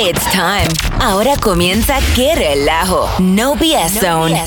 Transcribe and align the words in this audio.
It's 0.00 0.24
time. 0.30 0.68
Ahora 1.00 1.34
comienza 1.40 1.98
Qué 2.14 2.32
Relajo. 2.36 3.08
No 3.18 3.56
BS 3.56 4.00
Zone. 4.00 4.40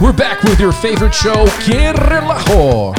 We're 0.00 0.12
back 0.12 0.44
with 0.44 0.60
your 0.60 0.72
favorite 0.72 1.12
show, 1.12 1.46
Qué 1.66 1.92
Relajo. 1.92 2.94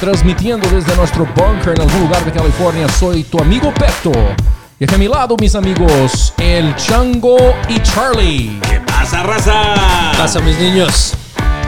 Transmitiendo 0.00 0.66
desde 0.70 0.96
nuestro 0.96 1.26
bunker 1.26 1.74
en 1.74 1.82
algún 1.82 2.00
lugar 2.04 2.24
de 2.24 2.32
California, 2.32 2.88
soy 2.88 3.22
tu 3.24 3.38
amigo 3.38 3.70
Peto. 3.74 4.12
Y 4.78 4.84
aquí 4.84 4.94
a 4.94 4.98
mi 4.98 5.08
lado, 5.08 5.36
mis 5.38 5.54
amigos, 5.54 6.32
el 6.38 6.74
Chango 6.76 7.54
y 7.68 7.80
Charlie. 7.82 8.58
¿Qué 8.62 8.80
pasa, 8.80 9.22
raza? 9.22 10.12
pasa, 10.16 10.40
mis 10.40 10.58
niños? 10.58 11.12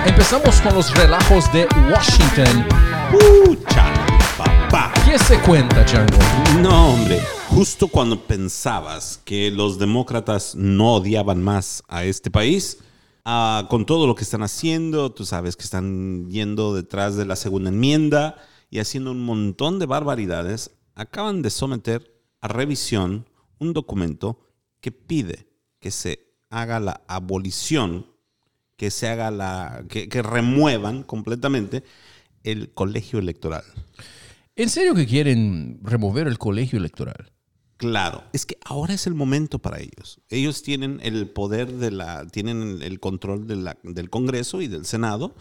Empezamos 0.07 0.63
con 0.63 0.75
los 0.75 0.91
relajos 0.95 1.53
de 1.53 1.69
Washington. 1.91 2.67
Uh. 3.13 3.82
¿Qué 5.13 5.19
se 5.19 5.39
cuenta, 5.43 5.85
Chango? 5.85 6.17
No, 6.63 6.95
hombre. 6.95 7.21
Justo 7.51 7.87
cuando 7.89 8.19
pensabas 8.19 9.21
que 9.27 9.51
los 9.51 9.79
demócratas 9.79 10.55
no 10.55 10.95
odiaban 10.95 11.43
más 11.43 11.83
a 11.89 12.05
este 12.05 12.31
país, 12.31 12.79
ah, 13.27 13.67
con 13.69 13.85
todo 13.85 14.07
lo 14.07 14.15
que 14.15 14.25
están 14.25 14.43
haciendo, 14.43 15.13
tú 15.13 15.27
sabes 15.27 15.55
que 15.55 15.65
están 15.65 16.31
yendo 16.31 16.75
detrás 16.75 17.15
de 17.15 17.27
la 17.27 17.37
segunda 17.37 17.69
enmienda 17.69 18.39
y 18.71 18.79
haciendo 18.79 19.11
un 19.11 19.23
montón 19.23 19.79
de 19.79 19.85
barbaridades, 19.85 20.71
acaban 20.95 21.43
de 21.43 21.51
someter 21.51 22.19
a 22.41 22.49
revisión 22.49 23.29
un 23.59 23.75
documento 23.75 24.41
que 24.81 24.93
pide 24.93 25.47
que 25.79 25.91
se 25.91 26.21
haga 26.49 26.81
la 26.81 27.03
abolición, 27.07 28.07
que 28.79 28.91
se 28.91 29.09
haga 29.09 29.31
la, 29.31 29.85
que, 29.91 30.09
que 30.09 30.23
remuevan 30.23 31.03
completamente 31.03 31.85
el 32.45 32.73
colegio 32.73 33.19
electoral. 33.19 33.65
¿En 34.57 34.69
serio 34.69 34.95
que 34.95 35.07
quieren 35.07 35.81
remover 35.83 36.27
el 36.27 36.39
colegio 36.39 36.79
electoral? 36.79 37.33
Claro, 37.79 38.23
es 38.33 38.47
que 38.47 38.59
ahora 38.65 38.95
es 38.95 39.07
el 39.07 39.15
momento 39.15 39.59
para 39.59 39.81
ellos. 39.81 40.21
Ellos 40.29 40.63
tienen 40.63 41.01
el 41.03 41.29
poder 41.31 41.73
de 41.73 41.91
la, 41.91 42.27
tienen 42.27 42.81
el 42.83 43.01
control 43.01 43.47
de 43.47 43.57
la- 43.57 43.79
del 43.83 44.09
Congreso 44.11 44.61
y 44.61 44.69
del 44.69 44.85
Senado, 44.85 45.35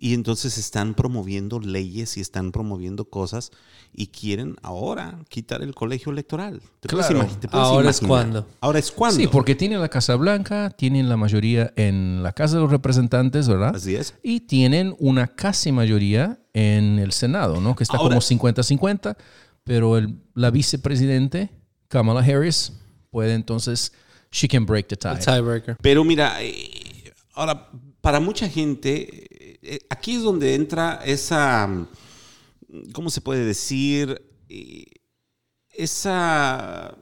y 0.00 0.14
entonces 0.14 0.58
están 0.58 0.94
promoviendo 0.94 1.58
leyes 1.58 2.16
y 2.16 2.20
están 2.20 2.52
promoviendo 2.52 3.06
cosas 3.06 3.50
y 3.92 4.06
quieren 4.08 4.54
ahora 4.62 5.18
quitar 5.28 5.60
el 5.62 5.74
colegio 5.74 6.12
electoral. 6.12 6.62
¿Te 6.78 6.88
puedes 6.88 7.06
Claro. 7.08 7.24
imagi- 7.26 7.38
te 7.40 7.48
puedes 7.48 7.66
Ahora 7.66 7.90
es 7.90 8.00
cuando. 8.00 8.46
Ahora 8.60 8.78
es 8.78 8.92
cuando. 8.92 9.16
Sí, 9.20 9.26
porque 9.26 9.56
tienen 9.56 9.80
la 9.80 9.88
Casa 9.88 10.14
Blanca, 10.14 10.70
tienen 10.70 11.08
la 11.08 11.16
mayoría 11.16 11.72
en 11.74 12.22
la 12.22 12.32
Casa 12.32 12.54
de 12.56 12.62
los 12.62 12.70
Representantes, 12.70 13.48
¿verdad? 13.48 13.74
Así 13.74 13.96
es. 13.96 14.14
Y 14.22 14.40
tienen 14.40 14.94
una 15.00 15.26
casi 15.26 15.72
mayoría 15.72 16.38
en 16.54 17.00
el 17.00 17.10
Senado, 17.12 17.60
¿no? 17.60 17.74
Que 17.74 17.82
está 17.82 17.96
Ahora- 17.96 18.10
como 18.10 18.20
50-50, 18.20 19.16
pero 19.64 19.98
el- 19.98 20.14
la 20.34 20.50
vicepresidente, 20.50 21.50
Kamala 21.88 22.20
Harris, 22.20 22.72
puede 23.10 23.34
entonces, 23.34 23.92
she 24.30 24.46
can 24.46 24.64
break 24.64 24.86
the 24.86 24.96
tie. 24.96 25.16
Tiebreaker. 25.18 25.76
Pero 25.82 26.04
mira, 26.04 26.36
eh, 26.42 27.12
ahora, 27.34 27.68
para 28.00 28.20
mucha 28.20 28.48
gente, 28.48 29.26
aquí 29.88 30.16
es 30.16 30.22
donde 30.22 30.54
entra 30.54 31.00
esa, 31.04 31.66
mm, 31.66 32.90
¿cómo 32.92 33.10
se 33.10 33.20
puede 33.20 33.44
decir? 33.44 34.22
Eh, 34.48 34.86
Esa 35.70 36.98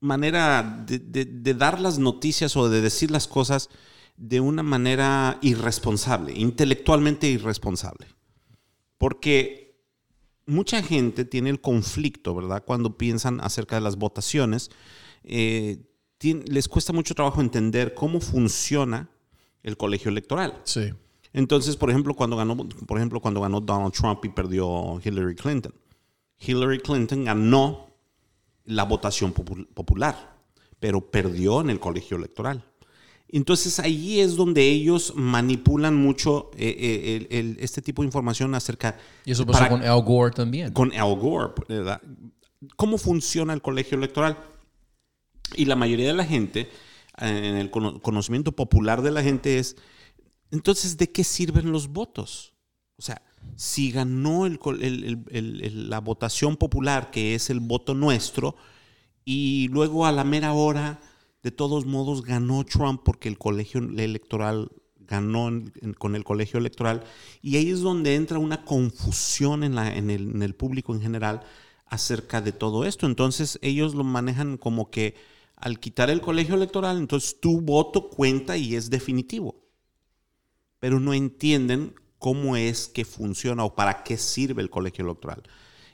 manera 0.00 0.84
de, 0.86 1.54
dar 1.54 1.80
las 1.80 1.98
noticias 1.98 2.56
o 2.56 2.68
de 2.68 2.80
decir 2.82 3.10
las 3.10 3.26
cosas 3.26 3.70
de 4.16 4.40
una 4.40 4.62
manera 4.62 5.38
irresponsable, 5.42 6.34
intelectualmente 6.34 7.28
irresponsable. 7.28 8.06
Porque 8.98 9.80
mucha 10.46 10.82
gente 10.82 11.24
tiene 11.24 11.50
el 11.50 11.60
conflicto, 11.60 12.34
¿verdad? 12.34 12.62
Cuando 12.64 12.98
piensan 12.98 13.40
acerca 13.40 13.76
de 13.76 13.82
las 13.82 13.96
votaciones, 13.96 14.70
eh, 15.24 15.84
les 16.20 16.68
cuesta 16.68 16.92
mucho 16.92 17.14
trabajo 17.14 17.40
entender 17.40 17.94
cómo 17.94 18.20
funciona 18.20 19.08
el 19.62 19.76
colegio 19.76 20.10
electoral. 20.10 20.60
Sí. 20.64 20.92
Entonces, 21.32 21.76
por 21.76 21.90
ejemplo, 21.90 22.14
cuando 22.14 22.36
ganó, 22.36 22.56
por 22.56 22.98
ejemplo, 22.98 23.20
cuando 23.20 23.40
ganó 23.40 23.60
Donald 23.60 23.92
Trump 23.92 24.24
y 24.24 24.28
perdió 24.30 25.00
Hillary 25.04 25.34
Clinton. 25.34 25.74
Hillary 26.40 26.78
Clinton 26.80 27.24
ganó 27.24 27.88
la 28.64 28.84
votación 28.84 29.34
popu- 29.34 29.66
popular, 29.74 30.36
pero 30.78 31.00
perdió 31.10 31.60
en 31.60 31.70
el 31.70 31.80
colegio 31.80 32.16
electoral. 32.16 32.64
Entonces 33.30 33.78
ahí 33.78 34.20
es 34.20 34.36
donde 34.36 34.62
ellos 34.70 35.12
manipulan 35.14 35.94
mucho 35.94 36.50
eh, 36.56 36.74
eh, 36.78 37.16
el- 37.30 37.38
el- 37.38 37.56
este 37.60 37.82
tipo 37.82 38.00
de 38.02 38.06
información 38.06 38.54
acerca 38.54 38.96
Y 39.26 39.32
eso 39.32 39.44
pasó 39.44 39.58
para- 39.58 39.70
con 39.70 39.82
Al 39.82 40.02
Gore 40.02 40.32
también. 40.34 40.72
con 40.72 40.92
Al 40.94 41.14
Gore. 41.16 41.52
¿verdad? 41.68 42.00
¿Cómo 42.76 42.96
funciona 42.96 43.52
el 43.52 43.60
colegio 43.60 43.98
electoral? 43.98 44.38
Y 45.56 45.66
la 45.66 45.76
mayoría 45.76 46.06
de 46.08 46.14
la 46.14 46.24
gente, 46.24 46.60
eh, 47.20 47.26
en 47.50 47.56
el 47.56 47.70
cono- 47.70 48.00
conocimiento 48.00 48.52
popular 48.52 49.02
de 49.02 49.10
la 49.10 49.22
gente 49.22 49.58
es, 49.58 49.76
entonces, 50.50 50.96
¿de 50.96 51.10
qué 51.10 51.24
sirven 51.24 51.72
los 51.72 51.88
votos? 51.88 52.54
O 52.96 53.02
sea, 53.02 53.22
si 53.56 53.90
ganó 53.92 54.46
el 54.46 54.58
la 55.90 56.00
votación 56.00 56.56
popular, 56.56 57.10
que 57.10 57.34
es 57.34 57.50
el 57.50 57.60
voto 57.60 57.94
nuestro, 57.94 58.56
y 59.24 59.68
luego 59.68 60.06
a 60.06 60.12
la 60.12 60.24
mera 60.24 60.52
hora, 60.52 61.00
de 61.42 61.50
todos 61.50 61.86
modos, 61.86 62.22
ganó 62.22 62.64
Trump 62.64 63.02
porque 63.04 63.28
el 63.28 63.38
colegio 63.38 63.80
electoral 63.80 64.70
ganó 65.00 65.50
con 65.98 66.16
el 66.16 66.24
colegio 66.24 66.58
electoral. 66.58 67.04
Y 67.42 67.56
ahí 67.56 67.70
es 67.70 67.80
donde 67.80 68.14
entra 68.14 68.38
una 68.38 68.64
confusión 68.64 69.64
en, 69.64 69.74
la- 69.74 69.94
en 69.96 70.10
el, 70.10 70.30
en 70.30 70.42
el 70.42 70.54
público 70.54 70.94
en 70.94 71.00
general 71.00 71.42
acerca 71.86 72.40
de 72.40 72.52
todo 72.52 72.84
esto. 72.84 73.06
Entonces 73.06 73.58
ellos 73.62 73.94
lo 73.94 74.04
manejan 74.04 74.56
como 74.58 74.90
que 74.90 75.14
al 75.56 75.80
quitar 75.80 76.10
el 76.10 76.20
colegio 76.20 76.54
electoral, 76.54 76.98
entonces 76.98 77.40
tu 77.40 77.60
voto 77.60 78.10
cuenta 78.10 78.56
y 78.56 78.74
es 78.76 78.90
definitivo. 78.90 79.56
Pero 80.80 81.00
no 81.00 81.14
entienden 81.14 81.94
cómo 82.18 82.56
es 82.56 82.88
que 82.88 83.04
funciona 83.04 83.64
o 83.64 83.74
para 83.74 84.02
qué 84.02 84.16
sirve 84.16 84.62
el 84.62 84.70
colegio 84.70 85.04
electoral. 85.04 85.42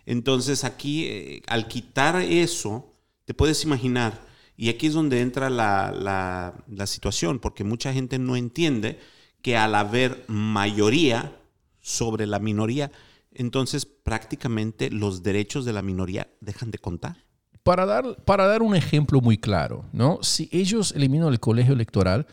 Entonces 0.06 0.64
aquí, 0.64 1.06
eh, 1.06 1.42
al 1.46 1.68
quitar 1.68 2.16
eso, 2.16 2.94
te 3.24 3.34
puedes 3.34 3.64
imaginar, 3.64 4.26
y 4.56 4.68
aquí 4.68 4.86
es 4.86 4.92
donde 4.94 5.20
entra 5.20 5.50
la, 5.50 5.90
la- 5.92 6.54
la 6.68 6.86
situación, 6.86 7.38
porque 7.38 7.64
mucha 7.64 7.92
gente 7.92 8.18
no 8.18 8.36
entiende 8.36 8.98
que 9.42 9.56
al 9.56 9.74
haber 9.74 10.24
mayoría 10.28 11.36
sobre 11.80 12.26
la 12.26 12.38
minoría, 12.38 12.90
entonces 13.32 13.84
prácticamente 13.86 14.90
los 14.90 15.22
derechos 15.22 15.64
de 15.64 15.72
la 15.72 15.82
minoría 15.82 16.28
dejan 16.40 16.70
de 16.70 16.78
contar. 16.78 17.16
Para 17.62 17.86
dar, 17.86 18.16
para 18.24 18.46
dar 18.46 18.62
un 18.62 18.76
ejemplo 18.76 19.20
muy 19.20 19.38
claro, 19.38 19.86
¿no? 19.92 20.18
Si 20.22 20.48
ellos 20.52 20.92
eliminan 20.92 21.28
el 21.28 21.40
colegio 21.40 21.72
electoral, 21.74 22.26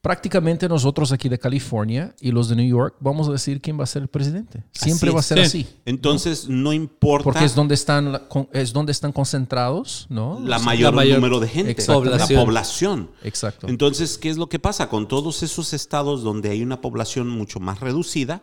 prácticamente 0.00 0.68
nosotros 0.68 1.10
aquí 1.10 1.28
de 1.28 1.38
California 1.38 2.14
y 2.20 2.30
los 2.30 2.48
de 2.48 2.56
New 2.56 2.68
York 2.68 2.94
vamos 3.00 3.28
a 3.28 3.32
decir 3.32 3.60
quién 3.60 3.78
va 3.78 3.84
a 3.84 3.86
ser 3.86 4.02
el 4.02 4.08
presidente. 4.08 4.64
Siempre 4.72 5.08
Así 5.08 5.14
va 5.14 5.20
a 5.20 5.22
ser 5.22 5.38
Sí. 5.38 5.44
así. 5.44 5.76
Entonces 5.84 6.48
no 6.48 6.72
importa 6.72 7.24
Porque 7.24 7.44
es 7.44 7.54
donde 7.54 7.74
están, 7.74 8.22
es 8.52 8.72
donde 8.72 8.92
están 8.92 9.12
concentrados, 9.12 10.06
¿no? 10.08 10.38
la 10.44 10.58
mayor, 10.60 10.94
mayor- 10.94 11.16
número 11.18 11.40
de 11.40 11.48
gente, 11.48 11.76
la 11.86 12.26
población. 12.44 13.10
Exacto. 13.22 13.66
Entonces, 13.68 14.18
¿qué 14.18 14.30
es 14.30 14.36
lo 14.36 14.48
que 14.48 14.58
pasa? 14.58 14.88
Con 14.88 15.08
todos 15.08 15.42
esos 15.42 15.72
estados 15.72 16.22
donde 16.22 16.50
hay 16.50 16.62
una 16.62 16.80
población 16.80 17.28
mucho 17.28 17.58
más 17.58 17.80
reducida, 17.80 18.42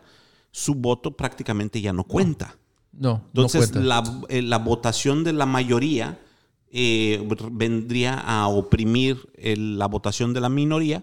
su 0.50 0.74
voto 0.74 1.16
prácticamente 1.16 1.80
ya 1.80 1.92
no 1.92 2.04
cuenta. 2.04 2.56
No, 2.92 3.22
Entonces, 3.28 3.72
no 3.74 3.80
cuenta. 3.80 3.80
la, 3.88 4.20
eh, 4.28 4.42
la 4.42 4.58
votación 4.58 5.24
de 5.24 5.32
la 5.32 5.46
mayoría 5.46 6.20
eh, 6.78 7.26
vendría 7.52 8.14
a 8.18 8.48
oprimir 8.48 9.16
el- 9.38 9.78
la 9.78 9.86
votación 9.86 10.34
de 10.34 10.40
la 10.40 10.48
minoría 10.50 11.02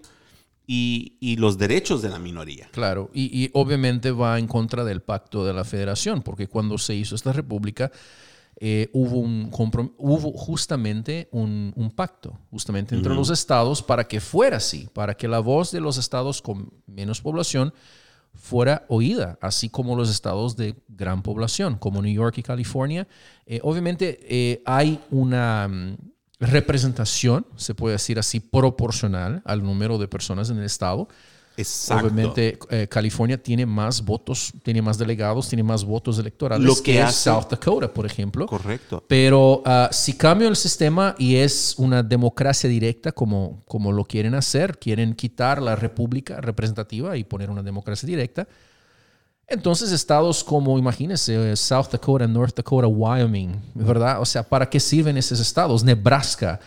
y, 0.66 1.18
y 1.20 1.36
los 1.38 1.58
derechos 1.58 2.02
de 2.02 2.10
la 2.10 2.20
minoría. 2.20 2.70
Claro, 2.72 3.10
y, 3.14 3.44
y 3.44 3.50
obviamente 3.54 4.12
va 4.12 4.40
en 4.40 4.48
contra 4.48 4.84
del 4.84 5.02
pacto 5.02 5.46
de 5.46 5.54
la 5.54 5.64
federación, 5.64 6.22
porque 6.22 6.48
cuando 6.48 6.78
se 6.78 6.96
hizo 6.96 7.16
esta 7.16 7.34
república 7.34 7.92
eh, 8.60 8.90
hubo, 8.94 9.20
un 9.20 9.50
hubo 9.98 10.32
justamente 10.32 11.28
un, 11.32 11.74
un 11.76 11.92
pacto, 11.92 12.40
justamente 12.52 12.96
entre 12.96 13.14
los 13.14 13.30
estados, 13.30 13.82
para 13.82 14.08
que 14.08 14.22
fuera 14.22 14.58
así, 14.58 14.88
para 14.94 15.16
que 15.16 15.28
la 15.28 15.40
voz 15.40 15.72
de 15.72 15.82
los 15.82 15.98
estados 15.98 16.42
con 16.42 16.72
menos 16.86 17.20
población 17.20 17.74
fuera 18.36 18.86
oída, 18.90 19.38
así 19.42 19.70
como 19.70 19.96
los 19.96 20.10
estados 20.10 20.56
de 20.56 20.76
gran 20.88 21.24
población, 21.24 21.78
como 21.78 22.02
New 22.02 22.14
York 22.14 22.38
y 22.38 22.44
California. 22.44 23.08
Eh, 23.46 23.60
obviamente 23.64 24.20
eh, 24.22 24.62
hay 24.66 25.00
una 25.12 25.68
mm, 25.68 25.98
representación, 26.44 27.46
se 27.56 27.76
puede 27.76 27.94
decir 27.94 28.20
así, 28.20 28.40
proporcional 28.40 29.42
al 29.46 29.64
número 29.64 29.98
de 29.98 30.08
personas 30.08 30.50
en 30.50 30.58
el 30.58 30.66
estado. 30.66 31.08
Exacto. 31.56 32.08
Obviamente 32.08 32.58
eh, 32.72 32.88
California 32.88 33.38
tiene 33.38 33.68
más 33.68 34.04
votos, 34.04 34.52
tiene 34.64 34.82
más 34.82 34.98
delegados, 34.98 35.48
tiene 35.50 35.62
más 35.62 35.84
votos 35.84 36.18
electorales 36.18 36.66
Lo 36.66 36.76
que, 36.78 36.94
que 36.94 37.02
hace- 37.02 37.30
South 37.30 37.46
Dakota, 37.50 37.94
por 37.94 38.08
ejemplo. 38.08 38.48
Correcto. 38.48 39.04
Pero 39.08 39.62
ah, 39.66 39.88
si 39.92 40.14
cambio 40.14 40.48
el 40.48 40.56
sistema 40.56 41.14
y 41.20 41.36
es 41.36 41.76
una 41.78 42.02
democracia 42.02 42.68
directa 42.68 43.12
como, 43.12 43.62
como 43.68 43.92
lo 43.92 44.04
quieren 44.04 44.34
hacer, 44.34 44.80
quieren 44.80 45.14
quitar 45.14 45.62
la 45.62 45.76
república 45.76 46.42
representativa 46.42 47.16
y 47.18 47.24
poner 47.24 47.52
una 47.52 47.62
democracia 47.62 48.08
directa, 48.08 48.48
Entonces, 49.48 49.92
estados 49.92 50.44
como, 50.44 50.80
imagínense, 50.80 51.56
South 51.56 51.88
Dakota, 51.92 52.28
North 52.28 52.56
Dakota, 52.56 52.88
Wyoming, 52.88 53.60
¿verdad? 53.76 54.22
O 54.22 54.26
sea, 54.26 54.42
¿para 54.44 54.70
qué 54.70 54.80
sirven 54.80 55.18
esos 55.18 55.40
estados? 55.40 55.84
Nebraska. 55.84 56.60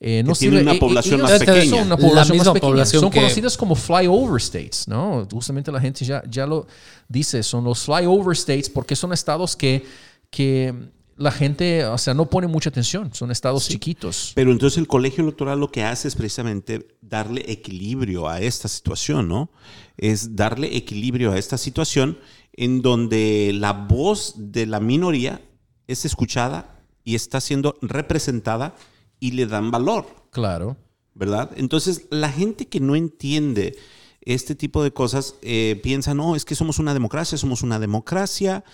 Eh, 0.00 0.22
no 0.24 0.34
sirve- 0.34 0.62
una 0.62 0.72
eh, 0.72 0.78
población 0.80 1.20
más 1.20 1.30
son 1.30 1.38
pequeña. 1.46 1.82
una 1.82 1.90
La 1.90 1.96
población 1.96 2.36
misma 2.36 2.44
más 2.46 2.54
pequeña. 2.54 2.70
población 2.72 3.00
Son 3.02 3.10
que- 3.10 3.20
conocidas 3.20 3.56
como 3.56 3.74
flyover 3.76 4.40
states, 4.40 4.88
¿no? 4.88 5.28
Justamente 5.30 5.70
la 5.70 5.80
gente 5.80 6.04
ya, 6.04 6.22
ya 6.28 6.44
lo 6.44 6.66
dice, 7.06 7.42
son 7.44 7.62
los 7.64 7.84
flyover 7.84 8.32
states 8.36 8.68
porque 8.68 8.96
son 8.96 9.12
estados 9.12 9.54
que, 9.54 9.86
que 10.28 10.74
la 11.16 11.30
gente, 11.30 11.84
o 11.84 11.98
sea, 11.98 12.14
no 12.14 12.28
pone 12.28 12.46
mucha 12.46 12.70
atención, 12.70 13.12
son 13.14 13.30
estados 13.30 13.68
chiquitos. 13.68 14.32
Pero 14.34 14.50
entonces 14.50 14.78
el 14.78 14.86
colegio 14.86 15.22
electoral 15.22 15.60
lo 15.60 15.70
que 15.70 15.82
hace 15.82 16.08
es 16.08 16.14
precisamente 16.14 16.86
darle 17.00 17.44
equilibrio 17.50 18.28
a 18.28 18.40
esta 18.40 18.68
situación, 18.68 19.28
¿no? 19.28 19.50
Es 19.96 20.36
darle 20.36 20.76
equilibrio 20.76 21.32
a 21.32 21.38
esta 21.38 21.58
situación 21.58 22.18
en 22.54 22.82
donde 22.82 23.52
la 23.54 23.72
voz 23.72 24.34
de 24.36 24.66
la 24.66 24.80
minoría 24.80 25.40
es 25.86 26.04
escuchada 26.04 26.80
y 27.04 27.14
está 27.14 27.40
siendo 27.40 27.76
representada 27.82 28.74
y 29.20 29.32
le 29.32 29.46
dan 29.46 29.70
valor, 29.70 30.06
Claro. 30.30 30.76
¿verdad? 31.14 31.50
Entonces 31.56 32.06
la 32.10 32.30
gente 32.30 32.66
que 32.66 32.80
no 32.80 32.96
entiende 32.96 33.76
este 34.22 34.54
tipo 34.54 34.82
de 34.82 34.92
cosas 34.92 35.34
eh, 35.42 35.80
piensa, 35.82 36.14
no, 36.14 36.36
es 36.36 36.44
que 36.44 36.54
somos 36.54 36.78
una 36.78 36.94
democracia, 36.94 37.36
somos 37.36 37.62
una 37.62 37.78
democracia. 37.78 38.64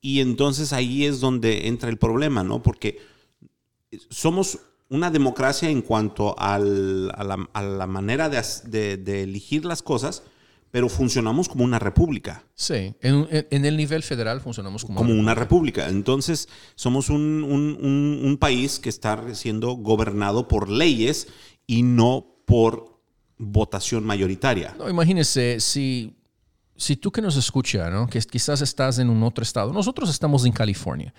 Y 0.00 0.20
entonces 0.20 0.72
ahí 0.72 1.04
es 1.04 1.20
donde 1.20 1.66
entra 1.68 1.88
el 1.90 1.98
problema, 1.98 2.44
¿no? 2.44 2.62
Porque 2.62 2.98
somos 4.10 4.58
una 4.90 5.10
democracia 5.10 5.68
en 5.68 5.82
cuanto 5.82 6.38
al- 6.38 7.10
a, 7.14 7.24
la, 7.24 7.48
a 7.52 7.62
la 7.62 7.86
manera 7.86 8.28
de, 8.28 8.38
as- 8.38 8.70
de- 8.70 8.96
de 8.96 9.22
elegir 9.22 9.64
las 9.64 9.82
cosas, 9.82 10.22
pero 10.70 10.88
funcionamos 10.88 11.48
como 11.48 11.64
una 11.64 11.78
república, 11.78 12.44
Sí, 12.54 12.94
en, 13.00 13.26
el 13.64 13.76
nivel 13.76 14.02
federal 14.02 14.40
funcionamos 14.42 14.84
como, 14.84 14.98
como 15.00 15.14
una 15.14 15.34
república. 15.34 15.88
Entonces 15.88 16.48
somos 16.74 17.08
un, 17.08 17.42
un- 17.42 17.78
un- 17.80 18.20
un 18.22 18.36
país 18.36 18.78
que 18.78 18.90
está 18.90 19.34
siendo 19.34 19.72
gobernado 19.72 20.46
por 20.46 20.68
leyes 20.68 21.28
y 21.66 21.82
no 21.82 22.26
por 22.46 22.98
votación 23.38 24.04
mayoritaria. 24.04 24.74
No, 24.78 24.88
imagínese, 24.90 25.58
si, 25.60 26.17
si 26.78 26.96
tú 26.96 27.10
que 27.10 27.20
nos 27.20 27.36
escucha, 27.36 27.90
¿no? 27.90 28.08
que 28.08 28.20
quizás 28.20 28.62
estás 28.62 28.98
en 28.98 29.10
un 29.10 29.22
otro 29.22 29.42
estado, 29.42 29.72
nosotros 29.72 30.08
estamos 30.08 30.46
en 30.46 30.52
California, 30.52 31.12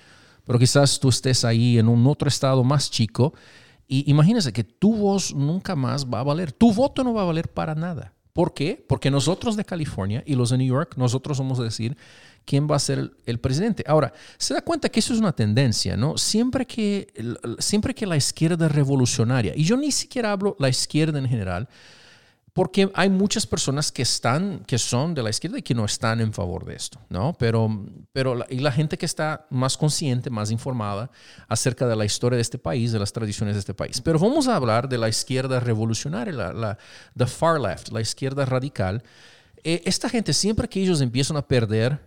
pero 0.45 0.57
quizás 0.57 0.99
tú 0.99 1.09
estés 1.09 1.45
ahí 1.45 1.77
en 1.77 1.87
un 1.87 2.07
otro 2.07 2.27
estado 2.27 2.63
más 2.63 2.89
chico 2.89 3.33
y 3.87 4.09
imagínese 4.09 4.53
que 4.53 4.63
tu 4.63 4.95
voz 4.95 5.35
nunca 5.35 5.75
más 5.75 6.05
va 6.05 6.21
a 6.21 6.23
valer, 6.23 6.51
tu 6.51 6.73
voto 6.73 7.03
no 7.03 7.13
va 7.13 7.23
a 7.23 7.25
valer 7.25 7.49
para 7.49 7.75
nada. 7.75 8.13
¿Por 8.33 8.53
qué? 8.53 8.83
Porque 8.87 9.11
nosotros 9.11 9.57
de 9.57 9.65
California 9.65 10.23
y 10.25 10.35
los 10.35 10.51
de 10.51 10.57
New 10.59 10.67
York, 10.67 10.93
nosotros 10.95 11.39
vamos 11.39 11.59
a 11.59 11.63
decir 11.63 11.97
quién 12.45 12.67
va 12.69 12.77
a 12.77 12.79
ser 12.79 13.11
el, 13.25 13.39
presidente. 13.39 13.83
Ahora, 13.85 14.13
se 14.37 14.53
da 14.53 14.61
cuenta 14.61 14.89
que 14.89 14.99
eso 14.99 15.13
es 15.13 15.19
una 15.19 15.33
tendencia, 15.33 15.97
¿no? 15.97 16.17
Siempre 16.17 16.65
que, 16.65 17.11
siempre 17.57 17.93
que 17.93 18.05
la 18.05 18.15
izquierda 18.15 18.69
revolucionaria, 18.69 19.53
y 19.55 19.63
yo 19.63 19.75
ni 19.75 19.91
siquiera 19.91 20.31
hablo 20.31 20.55
la 20.57 20.69
izquierda 20.69 21.19
en 21.19 21.27
general, 21.27 21.67
porque 22.53 22.89
hay 22.93 23.09
muchas 23.09 23.45
personas 23.45 23.91
que 23.91 24.01
están, 24.01 24.63
que 24.65 24.77
son 24.77 25.13
de 25.13 25.23
la 25.23 25.29
izquierda 25.29 25.59
y 25.59 25.61
que 25.61 25.75
no 25.75 25.85
están 25.85 26.19
en 26.19 26.33
favor 26.33 26.65
de 26.65 26.75
esto, 26.75 26.99
¿no? 27.09 27.35
Pero, 27.37 27.85
pero 28.11 28.35
la, 28.35 28.45
y 28.49 28.59
la 28.59 28.71
gente 28.71 28.97
que 28.97 29.05
está 29.05 29.45
más 29.49 29.77
consciente, 29.77 30.29
más 30.29 30.51
informada 30.51 31.11
acerca 31.47 31.87
de 31.87 31.95
la 31.95 32.05
historia 32.05 32.37
de 32.37 32.41
este 32.41 32.57
país, 32.57 32.91
de 32.91 32.99
las 32.99 33.13
tradiciones 33.13 33.55
de 33.55 33.59
este 33.59 33.73
país. 33.73 34.01
Pero 34.01 34.19
vamos 34.19 34.47
a 34.47 34.55
hablar 34.55 34.89
de 34.89 34.97
la 34.97 35.09
izquierda 35.09 35.59
revolucionaria, 35.59 36.33
la, 36.33 36.53
la 36.53 36.77
the 37.15 37.27
far 37.27 37.59
left, 37.59 37.89
la 37.89 38.01
izquierda 38.01 38.45
radical. 38.45 39.03
Eh, 39.63 39.81
esta 39.85 40.09
gente, 40.09 40.33
siempre 40.33 40.67
que 40.67 40.81
ellos 40.81 41.01
empiezan 41.01 41.37
a 41.37 41.47
perder 41.47 41.99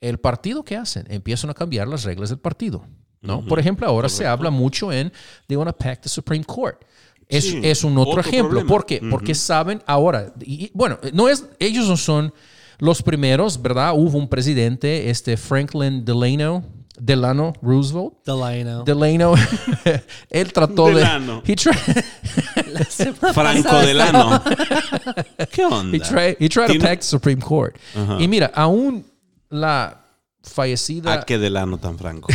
el 0.00 0.18
partido, 0.18 0.64
¿qué 0.64 0.76
hacen? 0.76 1.06
Empiezan 1.10 1.50
a 1.50 1.54
cambiar 1.54 1.88
las 1.88 2.04
reglas 2.04 2.28
del 2.28 2.38
partido, 2.38 2.86
¿no? 3.20 3.44
Por 3.44 3.58
ejemplo, 3.58 3.86
ahora 3.86 4.08
se 4.08 4.26
habla 4.26 4.50
mucho 4.50 4.92
en 4.92 5.12
they 5.48 5.56
want 5.56 5.68
to 5.68 5.76
pack 5.76 6.02
the 6.02 6.08
Supreme 6.08 6.44
Court. 6.44 6.84
Es, 7.28 7.44
Sí, 7.44 7.60
es 7.62 7.84
un 7.84 7.98
otro, 7.98 8.12
otro 8.12 8.20
ejemplo. 8.22 8.48
problema. 8.48 8.68
¿Por 8.68 8.86
qué? 8.86 9.00
Porque 9.10 9.34
saben 9.34 9.82
ahora, 9.86 10.32
y, 10.40 10.70
bueno, 10.74 10.98
no 11.12 11.28
es, 11.28 11.44
ellos 11.58 11.86
no 11.88 11.96
son 11.96 12.32
los 12.78 13.02
primeros, 13.02 13.60
¿verdad? 13.60 13.92
Hubo 13.94 14.16
un 14.16 14.28
presidente, 14.28 15.10
este 15.10 15.36
Franklin 15.36 16.04
Delano, 16.04 16.64
Delano 16.98 17.52
Roosevelt. 17.60 18.14
Delano. 18.24 18.82
Delano, 18.84 19.34
él 20.30 20.52
trató 20.52 20.86
Delano. 20.88 21.42
de... 21.44 21.52
He 21.52 21.56
Franco 23.32 23.62
pasada 23.62 23.86
Delano. 23.86 24.42
¿Qué 25.52 25.64
onda? 25.64 25.96
he 25.96 26.00
tried, 26.00 26.36
he 26.40 26.48
tried 26.48 26.66
to 26.68 26.72
Tiene- 26.72 26.84
pack 26.84 27.00
the 27.00 27.06
Supreme 27.06 27.40
Court. 27.42 27.76
Y 28.18 28.26
mira, 28.26 28.50
aún 28.54 29.04
la 29.50 30.00
fallecida... 30.42 31.12
Ah, 31.12 31.24
qué 31.26 31.36
Delano 31.38 31.78
tan 31.78 31.98
franco. 31.98 32.28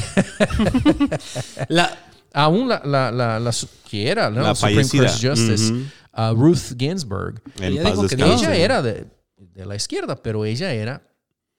La, 1.68 1.92
aún 2.34 2.68
la, 2.68 2.82
la, 2.84 3.12
la, 3.12 3.40
la 3.40 3.52
que 3.90 4.10
era 4.10 4.30
¿no? 4.30 4.42
La 4.42 4.56
Supreme 4.56 4.88
Court. 4.88 5.10
Justice, 5.22 5.74
uh, 6.18 6.34
Ruth 6.36 6.78
Ginsburg, 6.78 7.42
En 7.60 7.74
Ella 7.74 7.84
paz 7.84 7.92
dijo 7.94 8.08
que 8.08 8.16
ella 8.16 8.56
era 8.56 8.82
de, 8.82 9.06
de 9.38 9.66
la 9.66 9.76
izquierda, 9.76 10.16
pero 10.16 10.44
ella 10.44 10.74
era 10.74 11.02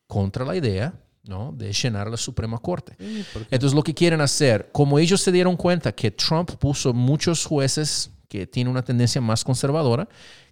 contra 0.07 0.45
la 0.45 0.57
idea 0.57 0.93
¿no? 1.23 1.53
de 1.57 1.73
llenar 1.73 2.11
la 2.11 2.17
Suprema 2.17 2.59
Corte. 2.59 2.97
Entonces 3.51 3.75
lo 3.75 3.83
que 3.83 3.95
quieren 3.95 4.21
hacer, 4.21 4.71
como 4.73 4.99
ellos 4.99 5.21
se 5.21 5.33
dieron 5.33 5.57
cuenta 5.57 5.93
que 5.93 6.11
Trump 6.11 6.51
puso 6.57 6.93
muchos 6.93 7.47
jueces 7.47 8.11
que 8.29 8.47
tienen 8.47 8.71
una 8.71 8.83
tendencia 8.83 9.21
más 9.21 9.45
conservadora, 9.45 10.09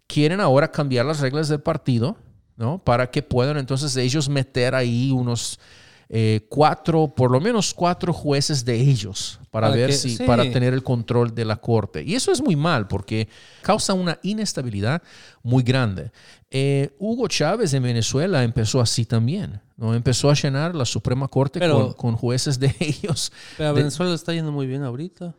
quieren 0.07 0.41
ahora 0.41 0.71
cambiar 0.71 1.05
las 1.05 1.21
reglas 1.21 1.49
del 1.49 1.61
partido, 1.61 2.17
¿no? 2.57 2.79
Para 2.79 3.11
que 3.11 3.23
puedan 3.23 3.57
entonces 3.57 3.97
ellos 3.97 4.29
meter 4.29 4.75
ahí 4.75 5.11
unos 5.11 5.59
eh, 6.09 6.47
cuatro, 6.49 7.09
por 7.15 7.31
lo 7.31 7.41
menos 7.41 7.73
cuatro 7.75 8.13
jueces 8.13 8.65
de 8.65 8.75
ellos 8.81 9.39
para, 9.51 9.69
Para 9.69 9.77
ver 9.81 9.91
que- 9.91 9.97
si, 9.97 10.17
sí. 10.17 10.25
para 10.25 10.43
tener 10.51 10.75
el 10.75 10.83
control 10.83 11.35
de 11.35 11.45
la 11.45 11.57
corte. 11.57 12.03
Y 12.03 12.15
eso 12.15 12.33
es 12.33 12.43
muy 12.43 12.57
mal 12.57 12.87
porque 12.89 13.29
causa 13.63 13.95
una 13.95 14.19
inestabilidad 14.23 15.03
muy 15.43 15.63
grande. 15.63 16.11
Eh, 16.51 16.95
Hugo 16.99 17.29
Chávez 17.29 17.73
en 17.75 17.83
Venezuela 17.83 18.43
empezó 18.45 18.81
así 18.81 19.05
también, 19.07 19.61
¿no? 19.77 19.95
Empezó 19.95 20.29
a 20.31 20.35
llenar 20.35 20.75
la 20.75 20.85
Suprema 20.85 21.29
Corte 21.29 21.59
Pero- 21.61 21.87
con, 21.89 22.13
con 22.13 22.17
jueces 22.17 22.59
de 22.59 22.75
ellos. 22.81 23.33
pero 23.57 23.71
De- 23.73 23.81
Venezuela 23.81 24.15
está 24.15 24.33
yendo 24.35 24.53
muy 24.53 24.67
bien 24.67 24.83
ahorita. 24.83 25.35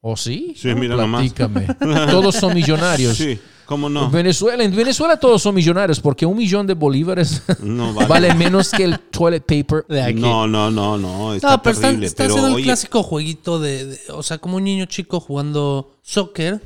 ¿O 0.00 0.16
sí? 0.16 0.54
Sí, 0.56 0.74
mira 0.74 0.96
nomás. 0.96 1.30
Platícame. 1.32 1.66
Todos 2.10 2.34
son 2.36 2.54
millonarios. 2.54 3.16
Sí, 3.16 3.38
¿cómo 3.66 3.88
no? 3.88 4.10
Venezuela, 4.10 4.62
en 4.64 4.74
Venezuela 4.74 5.18
todos 5.18 5.42
son 5.42 5.54
millonarios 5.54 6.00
porque 6.00 6.24
un 6.26 6.36
millón 6.36 6.66
de 6.66 6.74
bolívares 6.74 7.42
No 7.62 7.92
vale. 7.94 8.08
vale 8.08 8.34
menos 8.34 8.70
que 8.70 8.84
el 8.84 8.98
toilet 9.00 9.42
paper. 9.44 9.84
De 9.88 10.02
aquí. 10.02 10.20
No, 10.20 10.46
no, 10.46 10.70
no, 10.70 10.96
no. 10.98 11.34
Está 11.34 11.50
No, 11.56 11.62
pero 11.62 11.74
están, 11.74 11.90
terrible. 11.96 12.14
pero 12.16 12.34
haciendo 12.34 12.56
el 12.58 12.64
clásico 12.64 13.02
jueguito 13.02 13.58
de, 13.58 13.86
de- 13.86 14.00
O 14.12 14.22
sea, 14.22 14.38
como 14.38 14.56
un 14.56 14.64
niño 14.64 14.86
chico 14.86 15.20
jugando 15.20 15.96
soccer 16.02 16.60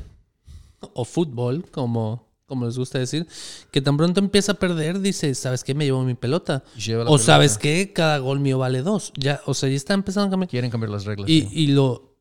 o 0.93 1.03
fútbol, 1.05 1.65
como, 1.71 2.27
como 2.45 2.65
les 2.65 2.77
gusta 2.77 2.99
decir, 2.99 3.27
que 3.71 3.81
tan 3.81 3.97
pronto 3.97 4.19
empieza 4.19 4.53
a 4.53 4.55
perder, 4.55 4.99
dice, 5.01 5.35
¿sabes 5.35 5.63
qué? 5.63 5.73
Me 5.75 5.85
llevo 5.85 6.03
mi 6.03 6.13
pelota. 6.15 6.63
Lleva 6.77 7.03
la 7.03 7.09
o 7.09 7.13
pelota. 7.13 7.23
¿sabes 7.25 7.57
qué? 7.57 7.91
Cada 7.93 8.17
gol 8.19 8.39
mío 8.39 8.57
vale 8.59 8.81
dos. 8.81 9.11
Ya, 9.17 9.41
o 9.45 9.53
sea, 9.53 9.67
ya 9.69 9.75
está 9.75 9.93
empezando 9.93 10.27
a 10.27 10.29
cambiar. 10.31 10.49
Quieren 10.49 10.71
cambiar 10.71 10.89
las 10.91 11.05
reglas. 11.05 11.29
Y, 11.29 11.41
sí. 11.41 11.47
y 11.51 11.67
lo 11.67 12.15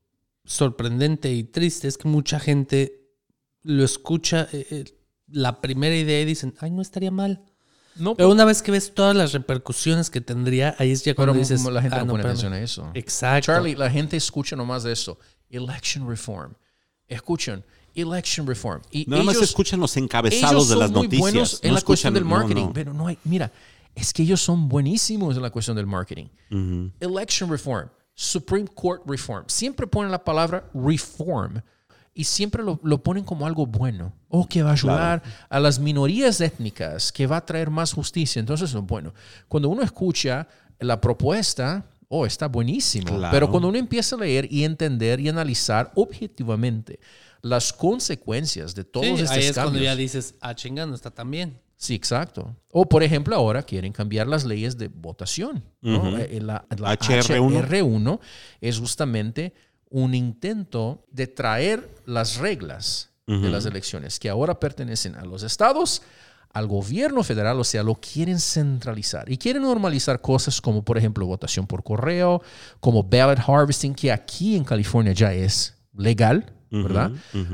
sorprendente 0.44 1.32
y 1.32 1.44
triste 1.44 1.88
es 1.88 1.98
que 1.98 2.08
mucha 2.08 2.40
gente 2.40 2.97
lo 3.68 3.84
escucha 3.84 4.48
eh, 4.52 4.66
eh, 4.70 4.84
la 5.30 5.60
primera 5.60 5.94
idea 5.94 6.20
y 6.20 6.24
dicen, 6.24 6.54
ay, 6.60 6.70
no 6.70 6.80
estaría 6.80 7.10
mal. 7.10 7.42
no, 7.96 8.14
Pero 8.14 8.30
una 8.30 8.46
vez 8.46 8.62
que 8.62 8.70
ves 8.70 8.94
todas 8.94 9.14
las 9.14 9.32
repercusiones 9.32 10.08
que 10.08 10.22
tendría, 10.22 10.74
ahí 10.78 10.90
es 10.90 11.00
ya 11.04 11.12
pero 11.14 11.32
cuando 11.32 11.34
dices, 11.40 11.62
la 11.64 11.82
gente 11.82 11.96
"Ah, 11.96 12.04
no, 12.04 12.12
pone 12.12 12.22
espérame". 12.22 12.30
atención 12.38 12.52
a 12.54 12.60
eso. 12.60 12.90
Exacto. 12.94 13.46
Charlie, 13.52 13.74
la 13.76 13.90
gente 13.90 14.16
escucha 14.16 14.56
nomás 14.56 14.84
de 14.84 14.92
eso. 14.92 15.18
Election 15.50 16.08
reform. 16.08 16.54
Escuchan. 17.08 17.62
Election 17.94 18.46
reform. 18.46 18.80
Y 18.90 19.04
Nada 19.06 19.22
más 19.22 19.34
ellos- 19.36 19.48
escuchan 19.50 19.80
los 19.80 19.94
ellos 19.96 20.04
encabezados 20.04 20.68
de 20.68 20.76
las 20.76 20.90
muy 20.90 21.02
noticias. 21.02 21.20
buenos 21.20 21.60
en 21.62 21.68
No 21.70 21.74
la 21.76 21.82
cuestión 21.82 22.14
del 22.14 22.24
no, 22.24 22.30
marketing, 22.30 22.66
no. 22.66 22.72
pero 22.72 22.94
no 22.94 23.06
hay, 23.08 23.18
mira, 23.24 23.50
es 23.94 24.12
que 24.14 24.22
ellos 24.22 24.40
son 24.40 24.68
buenísimos 24.68 25.36
en 25.36 25.42
la 25.42 25.50
cuestión 25.50 25.76
del 25.76 25.86
marketing. 25.86 26.26
Election 27.00 27.50
reform, 27.50 27.88
Supreme 28.14 28.68
Court 28.68 29.02
reform, 29.06 29.44
siempre 29.48 29.86
ponen 29.86 30.10
la 30.12 30.22
palabra 30.24 30.70
reform 30.72 31.60
y 32.18 32.24
siempre 32.24 32.64
lo, 32.64 32.80
lo 32.82 33.00
ponen 33.02 33.22
como 33.22 33.46
algo 33.46 33.64
bueno 33.64 34.12
o 34.28 34.46
que 34.48 34.62
va 34.64 34.70
a 34.70 34.72
ayudar 34.72 35.22
a 35.48 35.60
las 35.60 35.78
minorías 35.78 36.40
étnicas, 36.40 37.12
que 37.12 37.28
va 37.28 37.36
a 37.36 37.46
traer 37.46 37.70
más 37.70 37.92
justicia. 37.92 38.40
Entonces, 38.40 38.74
bueno, 38.74 39.14
cuando 39.46 39.68
uno 39.68 39.82
escucha 39.82 40.48
la 40.80 41.00
propuesta, 41.00 41.86
oh, 42.08 42.26
está 42.26 42.48
buenísimo. 42.48 43.06
Claro. 43.16 43.32
Pero 43.32 43.50
cuando 43.50 43.68
uno 43.68 43.78
empieza 43.78 44.16
a 44.16 44.18
leer 44.18 44.48
y 44.50 44.64
entender 44.64 45.20
y 45.20 45.28
analizar 45.28 45.92
objetivamente 45.94 46.98
las 47.40 47.72
consecuencias 47.72 48.74
de 48.74 48.82
todos 48.82 49.06
Sí, 49.06 49.12
estos 49.22 49.30
ahí 49.30 49.44
es 49.44 49.52
cuando 49.54 49.70
cambios. 49.72 49.84
ya 49.84 49.94
dices, 49.96 50.34
ah, 50.40 50.54
chingando, 50.56 50.96
está 50.96 51.10
tan 51.12 51.30
bien. 51.30 51.56
Sí, 51.76 51.94
exacto. 51.94 52.56
O 52.72 52.88
por 52.88 53.04
ejemplo, 53.04 53.36
ahora 53.36 53.62
quieren 53.62 53.92
cambiar 53.92 54.26
las 54.26 54.44
leyes 54.44 54.76
de 54.76 54.88
votación. 54.88 55.62
¿no? 55.80 56.18
Eh, 56.18 56.40
La, 56.42 56.64
la 56.76 56.98
HR1. 56.98 57.68
HR1 57.68 58.18
es 58.60 58.80
justamente 58.80 59.54
un 59.90 60.14
intento 60.14 61.04
de 61.10 61.26
traer 61.26 61.88
las 62.06 62.36
reglas 62.36 63.10
de 63.26 63.50
las 63.50 63.66
elecciones 63.66 64.18
que 64.18 64.30
ahora 64.30 64.58
pertenecen 64.58 65.14
a 65.16 65.24
los 65.24 65.42
estados 65.42 66.00
al 66.54 66.66
gobierno 66.66 67.22
federal, 67.22 67.60
o 67.60 67.64
sea, 67.64 67.82
lo 67.82 67.94
quieren 67.96 68.40
centralizar 68.40 69.30
y 69.30 69.36
quieren 69.36 69.62
normalizar 69.62 70.22
cosas 70.22 70.62
como, 70.62 70.82
por 70.82 70.96
ejemplo, 70.96 71.26
votación 71.26 71.66
por 71.66 71.84
correo, 71.84 72.40
como 72.80 73.02
ballot 73.02 73.38
harvesting, 73.46 73.94
que 73.94 74.10
aquí 74.10 74.56
en 74.56 74.64
California 74.64 75.12
ya 75.12 75.32
es 75.34 75.74
legal, 75.94 76.54
¿verdad? 76.70 77.10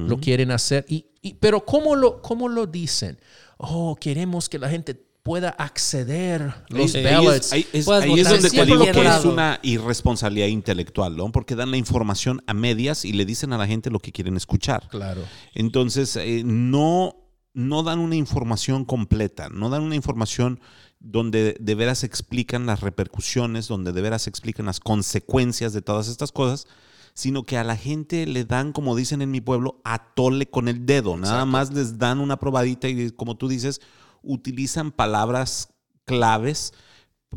Lo 0.08 0.18
quieren 0.18 0.52
hacer. 0.52 0.84
Y, 0.88 1.06
y- 1.22 1.34
pero 1.34 1.64
¿cómo 1.64 1.96
lo, 1.96 2.22
¿cómo 2.22 2.48
lo 2.48 2.66
dicen? 2.66 3.18
Oh, 3.58 3.96
queremos 3.96 4.48
que 4.48 4.58
la 4.60 4.68
gente 4.70 5.04
pueda 5.24 5.48
acceder 5.48 6.54
los 6.68 6.94
Ahí- 6.94 7.06
ahí 7.06 7.14
ballots. 7.14 7.46
es, 7.46 7.52
ahí 7.54 7.66
es- 7.72 7.88
ahí 7.88 8.22
donde 8.22 8.50
te 8.50 8.66
digo 8.66 8.84
que 8.84 9.06
es 9.08 9.24
una 9.24 9.58
irresponsabilidad 9.62 10.48
intelectual, 10.48 11.16
¿no? 11.16 11.32
Porque 11.32 11.56
dan 11.56 11.70
la 11.70 11.78
información 11.78 12.42
a 12.46 12.52
medias 12.54 13.06
y 13.06 13.14
le 13.14 13.24
dicen 13.24 13.52
a 13.54 13.58
la 13.58 13.66
gente 13.66 13.90
lo 13.90 13.98
que 14.00 14.12
quieren 14.12 14.36
escuchar. 14.36 14.86
Claro. 14.90 15.22
Entonces, 15.54 16.14
eh, 16.16 16.42
no, 16.44 17.16
no 17.54 17.82
dan 17.82 18.00
una 18.00 18.16
información 18.16 18.84
completa, 18.84 19.48
no 19.48 19.70
dan 19.70 19.82
una 19.82 19.94
información 19.96 20.60
donde 21.00 21.56
de 21.58 21.74
veras 21.74 22.04
explican 22.04 22.66
las 22.66 22.80
repercusiones, 22.82 23.66
donde 23.66 23.92
de 23.92 24.02
veras 24.02 24.26
explican 24.26 24.66
las 24.66 24.78
consecuencias 24.80 25.72
de 25.72 25.80
todas 25.80 26.08
estas 26.08 26.32
cosas, 26.32 26.66
sino 27.14 27.44
que 27.44 27.56
a 27.56 27.64
la 27.64 27.76
gente 27.76 28.26
le 28.26 28.44
dan, 28.44 28.72
como 28.72 28.94
dicen 28.94 29.22
en 29.22 29.30
mi 29.30 29.40
pueblo, 29.40 29.80
atole 29.84 30.50
con 30.50 30.68
el 30.68 30.84
dedo. 30.84 31.16
Nada 31.16 31.46
más 31.46 31.72
les 31.72 31.98
dan 31.98 32.20
una 32.20 32.38
probadita 32.38 32.88
y, 32.88 33.10
como 33.10 33.36
tú 33.36 33.48
dices, 33.48 33.80
utilizan 34.24 34.90
palabras 34.92 35.68
claves 36.04 36.72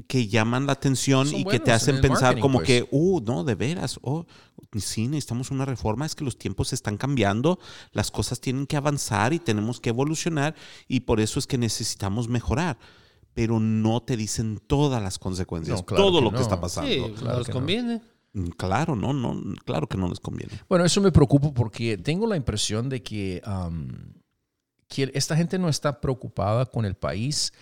que 0.07 0.27
llaman 0.27 0.67
la 0.67 0.73
atención 0.73 1.27
Son 1.27 1.39
y 1.39 1.45
que 1.45 1.59
te 1.59 1.71
hacen 1.71 2.01
pensar 2.01 2.39
como 2.39 2.59
pues. 2.59 2.67
que, 2.67 2.87
uh, 2.91 3.19
no, 3.21 3.43
de 3.43 3.55
veras, 3.55 3.99
oh, 4.03 4.25
sí, 4.77 5.07
necesitamos 5.07 5.49
una 5.49 5.65
reforma, 5.65 6.05
es 6.05 6.13
que 6.13 6.23
los 6.23 6.37
tiempos 6.37 6.71
están 6.71 6.97
cambiando, 6.97 7.57
las 7.93 8.11
cosas 8.11 8.39
tienen 8.39 8.67
que 8.67 8.77
avanzar 8.77 9.33
y 9.33 9.39
tenemos 9.39 9.79
que 9.79 9.89
evolucionar 9.89 10.53
y 10.87 10.99
por 10.99 11.19
eso 11.19 11.39
es 11.39 11.47
que 11.47 11.57
necesitamos 11.57 12.27
mejorar. 12.27 12.77
Pero 13.33 13.59
no 13.59 14.01
te 14.01 14.17
dicen 14.17 14.59
todas 14.65 15.01
las 15.01 15.19
consecuencias, 15.19 15.79
No, 15.79 15.85
claro 15.85 16.03
todo 16.03 16.19
que 16.19 16.23
lo 16.25 16.29
que 16.31 16.37
no. 16.37 16.41
está 16.41 16.59
pasando. 16.59 16.91
Sí, 16.91 17.13
claro 17.17 17.33
no 17.33 17.37
les 17.39 17.47
que 17.47 17.53
no. 17.53 17.59
conviene. 17.59 18.01
Mm, 18.33 18.47
Claro, 18.57 18.95
no, 18.95 19.13
no, 19.13 19.55
claro 19.63 19.87
que 19.87 19.97
no 19.97 20.09
les 20.09 20.19
conviene. 20.19 20.53
Bueno, 20.67 20.85
eso 20.85 21.01
me 21.01 21.11
preocupa 21.11 21.51
porque 21.53 21.97
tengo 21.97 22.27
la 22.27 22.35
impresión 22.35 22.89
de 22.89 23.01
que, 23.03 23.41
um, 23.47 23.87
que 23.87 24.26
esta 25.13 25.35
gente 25.37 25.59
no 25.59 25.69
está 25.69 25.99
preocupada 26.01 26.65
con 26.65 26.85
el 26.85 26.95
país, 26.95 27.53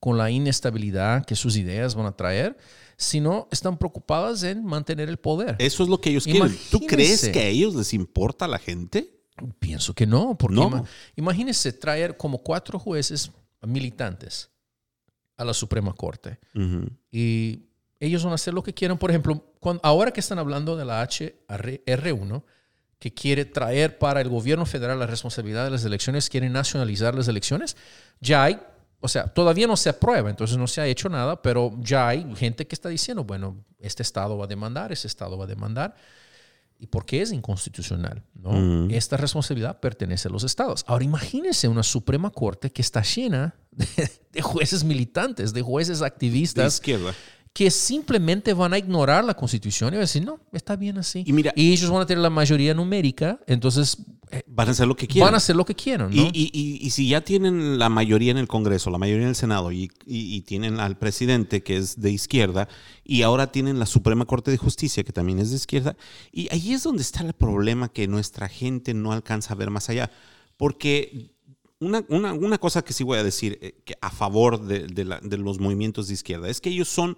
con 0.00 0.18
la 0.18 0.30
inestabilidad 0.30 1.24
que 1.24 1.34
sus 1.34 1.56
ideas 1.56 1.94
van 1.94 2.06
a 2.06 2.12
traer, 2.16 2.56
sino 2.96 3.48
están 3.50 3.76
preocupadas 3.78 4.42
en 4.42 4.64
mantener 4.64 5.08
el 5.08 5.16
poder. 5.16 5.56
Eso 5.58 5.82
es 5.82 5.88
lo 5.88 6.00
que 6.00 6.10
ellos 6.10 6.24
quieren. 6.24 6.56
¿Tú 6.70 6.80
crees 6.86 7.28
que 7.30 7.40
a 7.40 7.46
ellos 7.46 7.74
les 7.74 7.92
importa 7.94 8.46
la 8.46 8.58
gente? 8.58 9.10
Pienso 9.58 9.94
que 9.94 10.06
no, 10.06 10.36
porque 10.38 10.54
No. 10.56 10.68
ima- 10.70 10.84
imagínense 11.16 11.72
traer 11.72 12.16
como 12.16 12.38
cuatro 12.42 12.78
jueces 12.78 13.32
militantes 13.62 14.50
a 15.36 15.44
la 15.44 15.52
Suprema 15.54 15.92
Corte 15.94 16.38
y 17.10 17.64
ellos 17.98 18.22
van 18.22 18.32
a 18.32 18.34
hacer 18.36 18.54
lo 18.54 18.62
que 18.62 18.74
quieran. 18.74 18.98
Por 18.98 19.10
ejemplo, 19.10 19.54
cuando, 19.58 19.80
ahora 19.84 20.12
que 20.12 20.20
están 20.20 20.38
hablando 20.38 20.76
de 20.76 20.84
la 20.84 21.02
HR1, 21.02 22.44
que 23.04 23.12
quiere 23.12 23.44
traer 23.44 23.98
para 23.98 24.22
el 24.22 24.30
gobierno 24.30 24.64
federal 24.64 24.98
la 24.98 25.06
responsabilidad 25.06 25.64
de 25.64 25.70
las 25.70 25.84
elecciones, 25.84 26.30
quiere 26.30 26.48
nacionalizar 26.48 27.14
las 27.14 27.28
elecciones, 27.28 27.76
ya 28.18 28.44
hay, 28.44 28.58
o 29.00 29.08
sea, 29.08 29.26
todavía 29.26 29.66
no 29.66 29.76
se 29.76 29.90
aprueba, 29.90 30.30
entonces 30.30 30.56
no 30.56 30.66
se 30.66 30.80
ha 30.80 30.86
hecho 30.86 31.10
nada, 31.10 31.42
pero 31.42 31.76
ya 31.80 32.08
hay 32.08 32.26
gente 32.34 32.66
que 32.66 32.74
está 32.74 32.88
diciendo, 32.88 33.22
bueno, 33.22 33.62
este 33.78 34.02
estado 34.02 34.38
va 34.38 34.46
a 34.46 34.48
demandar, 34.48 34.90
ese 34.90 35.06
estado 35.06 35.36
va 35.36 35.44
a 35.44 35.46
demandar. 35.46 35.94
¿Y 36.78 36.86
por 36.86 37.04
qué 37.04 37.20
es 37.20 37.30
inconstitucional? 37.30 38.22
¿no? 38.34 38.88
Esta 38.88 39.18
responsabilidad 39.18 39.80
pertenece 39.80 40.28
a 40.28 40.30
los 40.30 40.42
estados. 40.42 40.82
Ahora 40.86 41.04
imagínense 41.04 41.68
una 41.68 41.82
Suprema 41.82 42.30
Corte 42.30 42.72
que 42.72 42.80
está 42.80 43.02
llena 43.02 43.54
de, 43.70 44.10
de 44.32 44.40
jueces 44.40 44.82
militantes, 44.82 45.52
de 45.52 45.60
jueces 45.60 45.98
De 45.98 46.06
activistas 46.06 46.76
izquierda. 46.76 47.14
Que 47.54 47.70
simplemente 47.70 48.52
van 48.52 48.74
a 48.74 48.78
ignorar 48.78 49.24
la 49.24 49.34
constitución 49.34 49.90
y 49.90 49.92
van 49.92 49.98
a 49.98 50.00
decir, 50.00 50.24
no, 50.24 50.40
está 50.52 50.74
bien 50.74 50.98
así. 50.98 51.22
Y 51.24 51.32
mira- 51.32 51.52
ellos 51.54 51.88
van 51.88 52.02
a 52.02 52.06
tener 52.06 52.20
la 52.20 52.28
mayoría 52.28 52.74
numérica, 52.74 53.38
entonces 53.46 53.96
eh, 54.32 54.42
Van 54.48 54.66
a 54.66 54.72
hacer 54.72 54.88
lo 54.88 54.96
que 54.96 55.06
quieran. 55.06 55.28
van 55.28 55.34
a 55.34 55.36
hacer 55.36 55.54
lo 55.54 55.64
que 55.64 55.76
quieran. 55.76 56.10
¿no? 56.10 56.16
Y, 56.16 56.30
y- 56.34 56.50
y- 56.52 56.84
y 56.84 56.90
si 56.90 57.08
ya 57.08 57.20
tienen 57.20 57.78
la 57.78 57.88
mayoría 57.88 58.32
en 58.32 58.38
el 58.38 58.48
Congreso, 58.48 58.90
la 58.90 58.98
mayoría 58.98 59.22
en 59.22 59.28
el 59.28 59.34
Senado 59.36 59.70
y, 59.70 59.84
y- 60.04 60.34
y 60.34 60.40
tienen 60.40 60.80
al 60.80 60.98
presidente 60.98 61.62
que 61.62 61.76
es 61.76 62.00
de 62.00 62.10
izquierda 62.10 62.66
y 63.04 63.22
ahora 63.22 63.52
tienen 63.52 63.78
la 63.78 63.86
Suprema 63.86 64.24
Corte 64.24 64.50
de 64.50 64.56
Justicia 64.56 65.04
que 65.04 65.12
también 65.12 65.38
es 65.38 65.50
de 65.50 65.56
izquierda, 65.56 65.96
y 66.32 66.48
ahí 66.52 66.72
es 66.72 66.82
donde 66.82 67.02
está 67.02 67.22
el 67.22 67.34
problema 67.34 67.88
que 67.88 68.08
nuestra 68.08 68.48
gente 68.48 68.94
no 68.94 69.12
alcanza 69.12 69.52
a 69.54 69.56
ver 69.56 69.70
más 69.70 69.88
allá. 69.88 70.10
Porque 70.56 71.30
una, 71.78 72.04
una- 72.08 72.32
una 72.32 72.58
cosa 72.58 72.82
que 72.82 72.92
sí 72.92 73.04
voy 73.04 73.18
a 73.18 73.22
decir 73.22 73.58
eh, 73.62 73.76
que 73.84 73.94
a 74.00 74.10
favor 74.10 74.60
de, 74.66 74.88
de 74.88 75.04
la- 75.04 75.20
de 75.20 75.38
los 75.38 75.60
movimientos 75.60 76.08
de 76.08 76.14
izquierda 76.14 76.48
es 76.48 76.60
que 76.60 76.70
ellos 76.70 76.88
son 76.88 77.16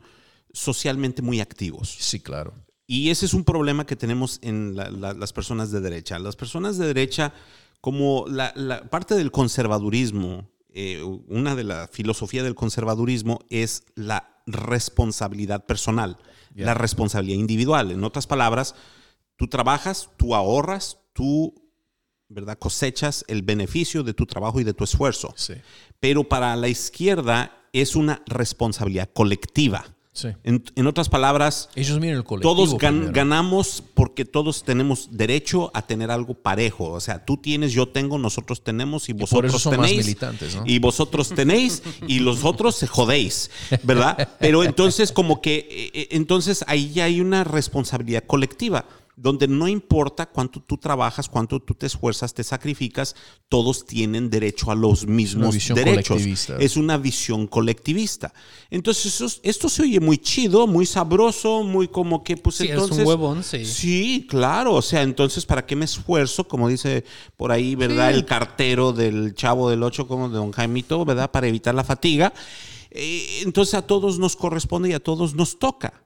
socialmente 0.57 1.23
muy 1.23 1.41
activos. 1.41 1.97
sí, 1.99 2.21
claro. 2.21 2.53
Y 2.89 3.11
ese 3.11 3.27
es 3.27 3.35
un 3.35 3.43
problema 3.43 3.85
que 3.85 3.97
tenemos 3.97 4.39
en 4.43 4.77
la- 4.77 4.91
la- 4.91 5.13
las 5.13 5.33
personas 5.33 5.73
de 5.73 5.81
derecha. 5.81 6.21
Las 6.21 6.37
personas 6.37 6.79
de 6.79 6.87
derecha, 6.87 7.33
como 7.81 8.27
la, 8.29 8.53
la 8.55 8.89
parte 8.89 9.17
del 9.17 9.33
conservadurismo, 9.33 10.49
eh, 10.71 11.03
una 11.27 11.57
de 11.57 11.65
la 11.65 11.89
filosofía 11.89 12.45
del 12.45 12.55
conservadurismo 12.55 13.41
es 13.51 13.83
la 13.97 14.41
responsabilidad 14.47 15.67
personal, 15.67 16.17
la 16.55 16.75
responsabilidad 16.75 17.39
individual. 17.41 17.91
En 17.91 18.05
otras 18.05 18.27
palabras, 18.29 18.77
tú 19.37 19.49
trabajas, 19.49 20.11
tú 20.17 20.35
ahorras, 20.37 20.99
tú 21.13 21.53
¿verdad? 22.29 22.57
cosechas 22.59 23.25
el 23.27 23.43
beneficio 23.43 24.05
de 24.05 24.15
tu 24.15 24.27
trabajo 24.27 24.61
y 24.61 24.65
de 24.65 24.75
tu 24.75 24.85
esfuerzo. 24.85 25.35
Sí. 25.37 25.55
Pero 25.99 26.23
para 26.25 26.55
la 26.55 26.69
izquierda 26.69 27.51
es 27.73 27.97
una 27.97 28.23
responsabilidad 28.27 29.11
colectiva. 29.13 29.96
Sí. 30.17 30.29
En, 30.45 30.65
en 30.75 30.87
otras 30.87 31.11
palabras, 31.11 31.69
Ellos 31.75 32.01
el 32.03 32.25
todos 32.41 32.75
gan- 32.79 33.13
ganamos 33.13 33.83
porque 33.93 34.25
todos 34.25 34.65
tenemos 34.65 35.09
derecho 35.11 35.71
a 35.75 35.83
tener 35.83 36.11
algo 36.11 36.33
parejo. 36.33 36.91
O 36.91 37.01
sea, 37.01 37.23
tú 37.25 37.37
tienes, 37.37 37.73
yo 37.73 37.87
tengo, 37.89 38.17
nosotros 38.17 38.65
tenemos 38.65 39.11
y 39.11 39.13
vosotros 39.13 39.63
tenéis. 39.63 40.17
Y 40.65 40.79
vosotros 40.79 41.29
tenéis 41.29 41.83
y 42.07 42.21
los 42.21 42.45
otros 42.45 42.77
se 42.77 42.87
jodéis, 42.87 43.51
¿verdad? 43.83 44.31
Pero 44.41 44.65
entonces 44.65 45.13
como 45.13 45.43
que, 45.43 45.69
eh, 45.71 45.91
eh, 45.93 46.09
entonces 46.13 46.65
ahí 46.67 46.93
ya 46.95 47.05
hay 47.05 47.21
una 47.21 47.45
responsabilidad 47.45 48.25
colectiva 48.27 48.87
donde 49.19 49.49
no 49.49 49.67
importa 49.67 50.27
cuánto 50.27 50.61
tú 50.61 50.77
trabajas, 50.77 51.27
cuánto 51.31 51.59
tú 51.59 51.73
te 51.75 51.87
esfuerzas, 51.87 52.35
te 52.35 52.45
sacrificas, 52.45 53.17
todos 53.49 53.87
tienen 53.87 54.29
derecho 54.29 54.71
a 54.71 54.75
los 54.75 55.07
mismos 55.07 55.55
visión 55.55 55.75
derechos. 55.75 56.09
colectivista. 56.09 56.57
Es 56.59 56.77
una 56.77 56.99
visión 56.99 57.47
colectivista. 57.47 58.35
Entonces, 58.71 59.07
eso- 59.19 59.41
esto 59.43 59.71
se 59.71 59.83
oye 59.83 60.01
muy 60.01 60.19
chido, 60.19 60.67
muy 60.67 60.85
sabroso, 60.85 61.63
muy 61.63 61.89
como 61.89 62.23
que, 62.23 62.37
pues 62.37 62.57
Sí, 62.57 62.65
es 62.65 62.77
un 62.77 62.83
entonces. 62.83 63.07
huevón, 63.07 63.43
sí. 63.43 63.65
Sí, 63.65 64.27
claro. 64.29 64.75
O 64.75 64.83
sea, 64.83 65.01
entonces, 65.01 65.47
¿para 65.47 65.65
qué 65.65 65.77
me 65.77 65.87
esfuerzo? 65.87 66.47
Como 66.47 66.69
dice 66.69 67.03
por 67.39 67.53
ahí, 67.53 67.75
¿verdad? 67.75 68.11
El 68.11 68.27
cartero 68.27 68.93
del 68.93 69.35
Chavo 69.35 69.71
del 69.71 69.83
Ocho, 69.83 70.07
como 70.07 70.29
de 70.29 70.37
Don 70.37 70.53
Jaimito, 70.53 71.05
¿verdad? 71.07 71.31
Para 71.31 71.47
evitar 71.49 71.75
la 71.75 71.85
fatiga. 71.85 72.35
Eh, 72.91 73.41
entonces, 73.45 73.73
a 73.75 73.83
todos 73.87 74.19
nos 74.19 74.37
corresponde 74.37 74.91
y 74.91 74.93
a 74.93 75.01
todos 75.01 75.35
nos 75.35 75.59
toca. 75.59 76.03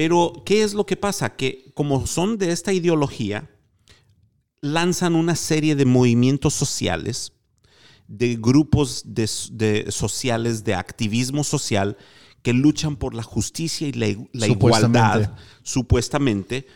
Pero, 0.00 0.32
¿qué 0.46 0.62
es 0.62 0.72
lo 0.72 0.86
que 0.86 0.96
pasa? 0.96 1.36
Que 1.36 1.72
como 1.74 2.06
son 2.06 2.38
de 2.38 2.52
esta 2.52 2.72
ideología, 2.72 3.50
lanzan 4.62 5.14
una 5.14 5.36
serie 5.36 5.76
de 5.76 5.84
movimientos 5.84 6.54
sociales, 6.54 7.32
de 8.08 8.36
grupos 8.36 9.02
de, 9.04 9.28
de 9.52 9.92
sociales, 9.92 10.64
de 10.64 10.74
activismo 10.74 11.44
social, 11.44 11.98
que 12.40 12.54
luchan 12.54 12.96
por 12.96 13.14
la 13.14 13.22
justicia 13.22 13.88
y 13.88 13.92
la, 13.92 14.06
la 14.32 14.46
Supuestamente. 14.46 14.98
igualdad, 15.18 15.34
supuestamente, 15.62 16.66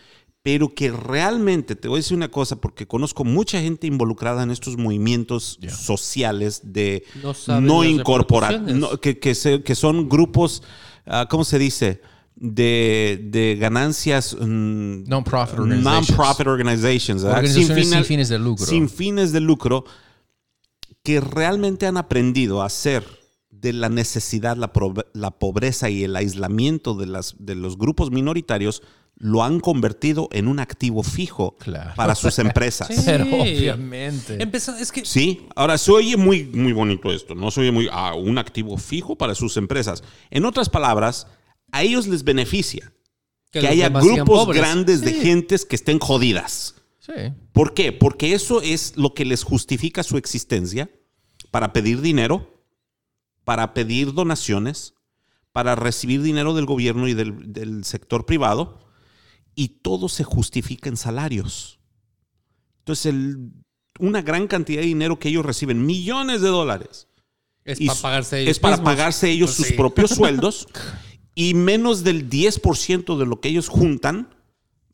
pero 0.42 0.74
que 0.74 0.92
realmente, 0.92 1.76
te 1.76 1.88
voy 1.88 1.96
a 1.96 2.00
decir 2.00 2.18
una 2.18 2.30
cosa, 2.30 2.56
porque 2.60 2.86
conozco 2.86 3.24
mucha 3.24 3.58
gente 3.58 3.86
involucrada 3.86 4.42
en 4.42 4.50
estos 4.50 4.76
movimientos 4.76 5.58
sociales 5.74 6.60
de 6.62 7.04
No 7.22 7.32
no 7.62 7.84
incorporar, 7.84 8.60
no, 8.60 9.00
que, 9.00 9.18
que, 9.18 9.34
se- 9.34 9.62
que 9.62 9.74
son 9.74 10.10
grupos, 10.10 10.62
ah, 11.06 11.26
¿cómo 11.30 11.44
se 11.44 11.58
dice? 11.58 12.02
De, 12.36 13.20
de 13.30 13.56
ganancias 13.56 14.36
mm, 14.38 15.04
Non-profit 15.08 15.58
organizations. 15.60 16.08
non-profit 16.08 16.46
organizations. 16.48 17.22
Organizaciones 17.24 17.88
sin 17.90 18.04
fines 18.04 18.28
de 18.28 18.38
lucro. 18.38 18.66
Sin 18.66 18.88
fines 18.88 19.32
de 19.32 19.40
lucro, 19.40 19.84
que 21.04 21.20
realmente 21.20 21.86
han 21.86 21.96
aprendido 21.96 22.62
a 22.62 22.66
hacer 22.66 23.04
de 23.50 23.72
la 23.72 23.88
necesidad, 23.88 24.56
la, 24.56 24.72
la 25.14 25.30
pobreza 25.30 25.88
y 25.90 26.04
el 26.04 26.16
aislamiento 26.16 26.94
de, 26.94 27.06
las, 27.06 27.36
de 27.38 27.54
los 27.54 27.78
grupos 27.78 28.10
minoritarios, 28.10 28.82
lo 29.16 29.44
han 29.44 29.60
convertido 29.60 30.28
en 30.32 30.48
un 30.48 30.58
activo 30.58 31.04
fijo 31.04 31.56
Claro. 31.58 31.92
para 31.94 32.16
sus 32.16 32.38
empresas. 32.40 32.88
Sí. 32.88 33.00
Pero 33.06 33.24
obviamente. 33.26 34.42
Empezó, 34.42 34.74
es 34.76 34.90
que 34.90 35.04
Sí, 35.04 35.46
ahora 35.54 35.78
se 35.78 35.92
oye 35.92 36.16
muy, 36.16 36.44
muy 36.46 36.72
bonito 36.72 37.12
esto, 37.12 37.34
no 37.36 37.50
se 37.52 37.60
oye 37.60 37.70
muy, 37.70 37.88
ah, 37.92 38.14
un 38.16 38.38
activo 38.38 38.76
fijo 38.76 39.16
para 39.16 39.36
sus 39.36 39.56
empresas. 39.56 40.02
En 40.30 40.44
otras 40.44 40.68
palabras, 40.68 41.28
a 41.74 41.82
ellos 41.82 42.06
les 42.06 42.24
beneficia 42.24 42.92
que, 43.50 43.66
haya 43.66 43.88
grupos 43.88 44.48
grandes 44.54 45.00
de 45.00 45.12
gentes 45.12 45.64
que 45.64 45.76
estén 45.76 45.98
jodidas. 45.98 46.74
Sí. 46.98 47.12
¿Por 47.52 47.74
qué? 47.74 47.92
Porque 47.92 48.32
eso 48.34 48.62
es 48.62 48.96
lo 48.96 49.14
que 49.14 49.24
les 49.24 49.42
justifica 49.44 50.02
su 50.02 50.16
existencia, 50.16 50.90
para 51.50 51.72
pedir 51.72 52.00
dinero, 52.00 52.64
para 53.44 53.74
pedir 53.74 54.12
donaciones, 54.14 54.94
para 55.52 55.76
recibir 55.76 56.22
dinero 56.22 56.54
del 56.54 56.64
gobierno 56.66 57.06
y 57.06 57.14
del, 57.14 57.52
del 57.52 57.84
sector 57.84 58.24
privado, 58.26 58.80
y 59.54 59.68
todo 59.82 60.08
se 60.08 60.24
justifica 60.24 60.88
en 60.88 60.96
salarios. 60.96 61.78
Entonces, 62.80 63.06
el- 63.06 63.52
una 64.00 64.22
gran 64.22 64.48
cantidad 64.48 64.80
de 64.80 64.86
dinero 64.88 65.18
que 65.20 65.28
ellos 65.28 65.46
reciben, 65.46 65.86
millones 65.86 66.40
de 66.40 66.48
dólares, 66.48 67.06
Es 67.64 67.78
para 67.78 68.00
pagarse 68.00 68.40
ellos 68.40 68.50
es 68.50 68.58
para 68.58 68.76
mismos. 68.76 68.92
pagarse 68.92 69.30
ellos 69.30 69.50
Pues 69.50 69.56
sus 69.56 69.66
sí. 69.68 69.74
propios 69.74 70.10
sueldos, 70.18 70.66
y 71.34 71.54
menos 71.54 72.04
del 72.04 72.28
10% 72.30 73.18
de 73.18 73.26
lo 73.26 73.40
que 73.40 73.48
ellos 73.48 73.68
juntan 73.68 74.28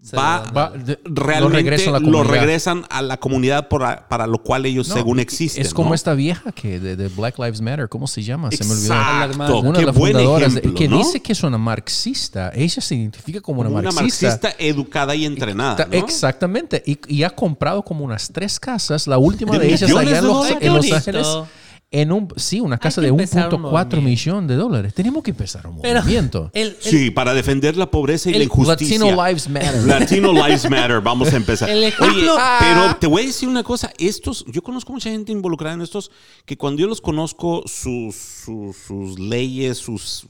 Se 0.03 0.17
va, 0.17 0.47
lo 0.47 0.53
Va- 0.55 0.71
de- 0.71 0.99
lo 1.05 1.15
realmente 1.15 1.59
regresan 1.59 1.89
a 1.91 1.93
la 1.93 1.99
lo 1.99 2.05
comunidad. 2.13 2.33
regresan 2.41 2.87
a 2.89 3.03
la 3.03 3.19
comunidad 3.19 3.69
por- 3.69 3.85
para 4.09 4.27
lo 4.27 4.39
cual 4.43 4.65
ellos 4.65 4.89
No, 4.89 4.95
según 4.95 5.21
existen. 5.21 5.61
Es 5.63 5.75
como 5.75 5.91
¿no? 5.91 5.95
esta 5.95 6.15
vieja 6.15 6.53
que 6.53 6.81
de, 6.81 6.97
de 6.97 7.09
Black 7.09 7.39
Lives 7.39 7.61
Matter, 7.61 7.87
¿cómo 7.91 8.07
se 8.07 8.23
llama? 8.23 8.51
Se 8.51 8.65
me 8.65 8.71
olvidó. 8.73 8.95
Exacto. 8.95 9.59
Una 9.61 9.73
Qué 9.75 9.81
de 9.81 9.85
las 9.87 9.95
buen 9.95 10.13
fundadoras 10.15 10.49
ejemplo, 10.57 10.75
que 10.75 10.89
¿no? 10.89 10.97
dice 10.97 11.21
que 11.21 11.33
es 11.33 11.43
una 11.43 11.59
marxista. 11.59 12.51
Ella 12.55 12.81
se 12.81 12.95
identifica 12.95 13.43
como, 13.43 13.59
Como 13.63 13.73
una 13.77 13.91
una 13.91 13.93
marxista. 13.93 14.27
marxista 14.29 14.55
educada 14.65 15.15
y 15.15 15.27
entrenada. 15.27 15.87
Exactamente. 15.91 16.83
Y, 16.87 16.99
y 17.07 17.23
ha 17.23 17.29
comprado 17.31 17.83
como 17.83 18.03
unas 18.03 18.31
tres 18.33 18.59
casas. 18.59 19.07
La 19.07 19.19
última 19.19 19.53
de, 19.59 19.67
¿De 19.67 19.75
ellas 19.75 19.83
allá 19.83 20.19
en 20.19 20.27
Los, 20.27 20.51
en 20.51 20.75
Los 20.75 20.91
Ángeles. 20.93 21.27
En 21.93 22.13
un, 22.13 22.29
sí, 22.37 22.61
una 22.61 22.79
casa 22.79 23.01
de 23.01 23.09
empezar 23.09 23.53
un 23.53 23.63
1.4 23.63 23.71
movimiento. 23.73 24.01
millón 24.01 24.47
de 24.47 24.55
dólares. 24.55 24.95
Tenemos 24.95 25.25
que 25.25 25.33
empezar 25.33 25.67
un 25.67 25.81
Pero 25.81 26.01
movimiento. 26.01 26.49
el, 26.55 26.69
el- 26.69 26.77
Sí, 26.79 27.11
para 27.11 27.35
defender 27.35 27.77
la 27.77 27.91
pobreza 27.91 28.31
y 28.31 28.35
la 28.35 28.45
injusticia. 28.45 28.97
Latino 29.01 29.27
Lives 29.27 29.49
Matter. 29.49 29.83
Latino 29.85 30.33
Lives 30.33 30.71
Matter, 30.71 31.01
vamos 31.01 31.33
a 31.33 31.37
empezar. 31.37 31.69
El 31.69 31.79
Oye, 31.79 31.89
ejemplo- 31.89 32.37
pero 32.61 32.97
te 32.97 33.09
voy 33.09 33.23
a 33.23 33.27
decir 33.27 33.49
una 33.49 33.65
cosa, 33.65 33.93
estos, 33.99 34.45
yo 34.47 34.63
conozco 34.63 34.93
mucha 34.93 35.11
gente 35.11 35.33
involucrada 35.33 35.75
en 35.75 35.81
estos, 35.81 36.13
que 36.45 36.57
cuando 36.57 36.81
yo 36.81 36.87
los 36.87 37.01
conozco, 37.01 37.65
sus, 37.67 38.15
sus, 38.15 38.77
sus 38.77 39.19
leyes, 39.19 39.79
sus 39.79 40.27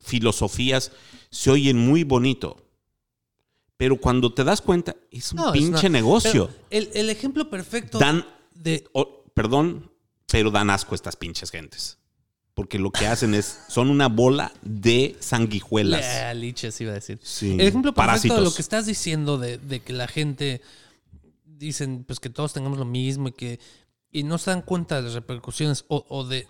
filosofías, 0.00 0.90
se 1.30 1.50
oyen 1.50 1.78
muy 1.78 2.02
bonito. 2.02 2.56
Pero 3.76 4.00
cuando 4.00 4.34
te 4.34 4.42
das 4.42 4.60
cuenta, 4.60 4.96
es 5.12 5.30
un 5.32 5.36
no, 5.38 5.52
pinche 5.52 5.88
negocio. 5.88 6.50
El, 6.70 6.90
el 6.94 7.08
ejemplo 7.10 7.48
perfecto 7.50 7.98
Dan, 7.98 8.24
de 8.52 8.84
perdón, 9.32 9.90
pero 10.34 10.50
dan 10.50 10.68
asco 10.68 10.96
estas 10.96 11.14
pinches 11.14 11.52
gentes. 11.52 11.96
Porque 12.54 12.80
lo 12.80 12.90
que 12.90 13.06
hacen 13.06 13.34
es, 13.34 13.60
son 13.68 13.88
una 13.88 14.08
bola 14.08 14.52
de 14.62 15.16
sanguijuelas. 15.20 16.00
La 16.00 16.34
liches 16.34 16.80
iba 16.80 16.90
a 16.90 16.94
decir. 16.94 17.20
Sí. 17.22 17.52
El 17.52 17.60
ejemplo 17.60 17.94
perfecto 17.94 17.94
Parásitos. 17.94 18.38
de 18.38 18.44
lo 18.44 18.52
que 18.52 18.62
estás 18.62 18.84
diciendo 18.86 19.38
de, 19.38 19.58
de 19.58 19.78
que 19.80 19.92
la 19.92 20.08
gente 20.08 20.60
dicen 21.44 22.02
pues 22.02 22.18
que 22.18 22.30
todos 22.30 22.52
tengamos 22.52 22.80
lo 22.80 22.84
mismo 22.84 23.28
y 23.28 23.32
que 23.32 23.60
y 24.10 24.24
no 24.24 24.38
se 24.38 24.50
dan 24.50 24.62
cuenta 24.62 24.96
de 24.96 25.02
las 25.02 25.14
repercusiones 25.14 25.84
o, 25.86 26.04
o 26.08 26.24
de 26.24 26.48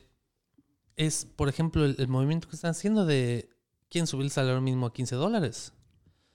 es 0.97 1.27
por 1.37 1.51
ejemplo 1.51 1.85
el, 1.85 1.95
el 1.99 2.09
movimiento 2.09 2.49
que 2.49 2.57
están 2.57 2.71
haciendo 2.71 3.05
de 3.05 3.51
quién 3.91 4.07
subir 4.07 4.25
el 4.25 4.31
salario 4.31 4.63
mínimo 4.63 4.87
a 4.87 4.95
15 4.95 5.15
dólares. 5.17 5.75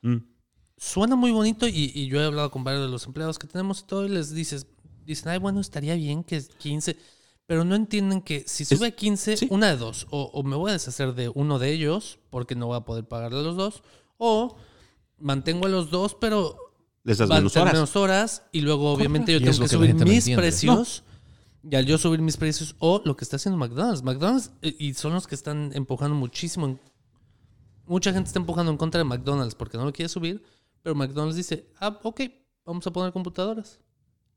Mm. 0.03 0.17
Suena 0.77 1.15
muy 1.15 1.31
bonito 1.31 1.67
y, 1.67 1.91
y 1.95 2.07
yo 2.07 2.21
he 2.21 2.25
hablado 2.25 2.51
con 2.51 2.63
varios 2.63 2.85
de 2.85 2.91
los 2.91 3.07
empleados 3.07 3.39
que 3.39 3.47
tenemos 3.47 3.81
y 3.81 3.83
todo 3.85 4.05
y 4.05 4.09
les 4.09 4.33
dices, 4.35 4.67
dicen, 5.03 5.29
ay 5.29 5.39
bueno, 5.39 5.59
estaría 5.59 5.95
bien 5.95 6.23
que 6.23 6.37
es 6.37 6.49
15, 6.49 6.95
pero 7.49 7.63
no 7.65 7.73
entienden 7.73 8.21
que 8.21 8.43
si 8.47 8.63
sube 8.63 8.85
a 8.87 8.91
15, 8.91 9.37
sí. 9.37 9.47
una 9.49 9.69
de 9.69 9.77
dos, 9.77 10.05
o, 10.11 10.25
o 10.33 10.43
me 10.43 10.55
voy 10.55 10.69
a 10.69 10.73
deshacer 10.73 11.15
de 11.15 11.29
uno 11.33 11.57
de 11.57 11.71
ellos 11.71 12.19
porque 12.29 12.53
no 12.53 12.67
voy 12.67 12.77
a 12.77 12.81
poder 12.81 13.05
pagarle 13.07 13.39
a 13.39 13.41
los 13.41 13.55
dos, 13.57 13.81
o 14.17 14.55
mantengo 15.17 15.65
a 15.65 15.69
los 15.69 15.89
dos, 15.89 16.13
pero 16.13 16.55
Les 17.03 17.17
das 17.17 17.27
van 17.27 17.37
a 17.37 17.39
menos 17.41 17.57
horas. 17.57 17.73
menos 17.73 17.95
horas 17.95 18.43
y 18.51 18.61
luego 18.61 18.91
obviamente 18.93 19.31
yo 19.33 19.39
tengo 19.39 19.57
que 19.63 19.67
subir 19.67 19.95
no 19.95 20.05
mis 20.05 20.19
entiende. 20.19 20.41
precios. 20.43 21.03
Y 21.69 21.75
al 21.75 21.85
yo 21.87 21.97
subir 21.97 22.21
mis 22.21 22.37
precios, 22.37 22.75
o 22.79 23.01
lo 23.03 23.15
que 23.17 23.23
está 23.25 23.37
haciendo 23.37 23.57
McDonald's. 23.57 24.03
McDonald's, 24.03 24.51
eh, 24.61 24.75
y 24.79 24.93
son 24.93 25.13
los 25.13 25.25
que 25.27 25.33
están 25.35 25.71
empujando 25.73 26.15
muchísimo. 26.15 26.67
en- 26.67 26.79
mucha 27.87 28.13
gente 28.13 28.27
está 28.27 28.39
empujando 28.39 28.71
en 28.71 28.77
contra 28.77 28.99
de 28.99 29.03
McDonald's 29.05 29.55
porque 29.55 29.77
no 29.77 29.85
lo 29.85 29.91
quiere 29.91 30.07
subir. 30.07 30.43
Pero 30.83 30.93
McDonald's 30.95 31.35
dice, 31.35 31.65
ah, 31.79 31.99
ok, 32.03 32.21
vamos 32.63 32.85
a 32.85 32.91
poner 32.93 33.11
computadoras. 33.11 33.79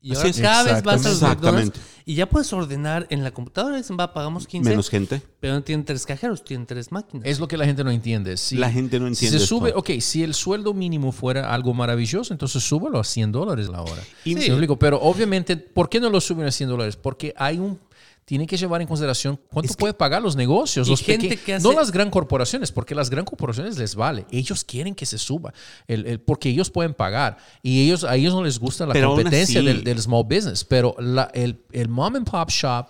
Y 0.05 0.11
Así 0.13 0.19
ahora 0.19 0.29
es. 0.31 0.41
cada 0.41 0.63
vez 0.65 0.83
vas 0.83 1.07
a 1.07 1.09
los 1.11 1.23
Exactamente. 1.23 1.47
McDonald's 1.79 1.81
y 2.05 2.17
ya 2.17 2.29
puedes 2.29 2.53
ordenar 2.53 3.07
en 3.11 3.23
la 3.23 3.31
computadora. 3.31 3.77
Dicen, 3.77 3.97
va, 3.99 4.13
pagamos 4.13 4.49
15. 4.49 4.69
Menos 4.69 4.91
gente. 4.91 5.23
Pero 5.39 5.55
no 5.55 5.63
tienen 5.63 5.85
tres 5.85 6.05
cajeros, 6.05 6.43
tienen 6.45 6.67
tres 6.67 6.91
máquinas. 6.91 7.25
Es 7.29 7.39
lo 7.39 7.47
que 7.47 7.57
la 7.57 7.65
gente 7.65 7.85
no 7.85 7.93
entiende. 7.93 8.37
Si, 8.37 8.57
La 8.57 8.69
gente 8.73 8.99
no 8.99 9.07
si 9.07 9.11
entiende 9.13 9.39
se 9.39 9.45
esto. 9.45 9.59
sube, 9.59 9.73
ok, 9.77 9.91
si 10.01 10.25
el 10.25 10.35
sueldo 10.35 10.75
mínimo 10.75 11.13
fuera 11.13 11.55
algo 11.55 11.73
maravilloso, 11.73 12.35
entonces 12.35 12.65
súbalo 12.65 12.99
a 12.99 13.05
100 13.05 13.31
dólares 13.31 13.69
la 13.69 13.83
hora. 13.83 14.03
Y- 14.25 14.31
¿Sí 14.31 14.35
me 14.35 14.45
explico? 14.47 14.77
Pero 14.77 15.01
obviamente, 15.01 15.57
¿por 15.57 15.89
qué 15.89 16.01
no 16.01 16.11
lo 16.11 16.21
suben 16.21 16.47
a 16.47 16.51
100 16.51 16.69
dólares? 16.71 16.97
Porque 16.97 17.33
hay 17.37 17.59
un... 17.61 17.79
Tienen 18.25 18.47
que 18.47 18.57
llevar 18.57 18.81
en 18.81 18.87
consideración 18.87 19.39
cuánto 19.53 19.75
puede 19.75 19.95
pagar 19.95 20.23
los 20.23 20.37
negocios, 20.37 20.87
los 20.89 21.01
gente 21.03 21.37
que 21.37 21.55
hace- 21.55 21.63
no 21.69 21.73
las 21.75 21.91
gran 21.91 22.09
corporaciones, 22.09 22.71
porque 22.71 22.95
las 22.95 23.11
gran 23.11 23.25
corporaciones 23.25 23.77
les 23.79 23.97
vale. 23.97 24.27
Ellos 24.31 24.63
quieren 24.65 24.95
que 24.95 25.05
se 25.07 25.19
suba, 25.19 25.53
el, 25.89 26.07
el- 26.07 26.21
porque 26.21 26.49
ellos 26.49 26.71
pueden 26.71 26.95
pagar 26.95 27.37
y 27.63 27.85
ellos 27.85 28.05
a 28.05 28.15
ellos 28.15 28.33
no 28.33 28.45
les 28.45 28.59
gusta 28.61 28.87
la 28.87 28.93
Pero 28.93 29.09
competencia 29.15 29.59
así- 29.61 29.67
del, 29.67 29.83
del 29.83 30.01
small 30.01 30.23
business, 30.25 30.65
pero 30.65 30.95
la- 31.01 31.31
el, 31.35 31.61
el 31.73 31.89
mom 31.89 32.15
and 32.15 32.31
pop 32.31 32.49
shop, 32.49 32.87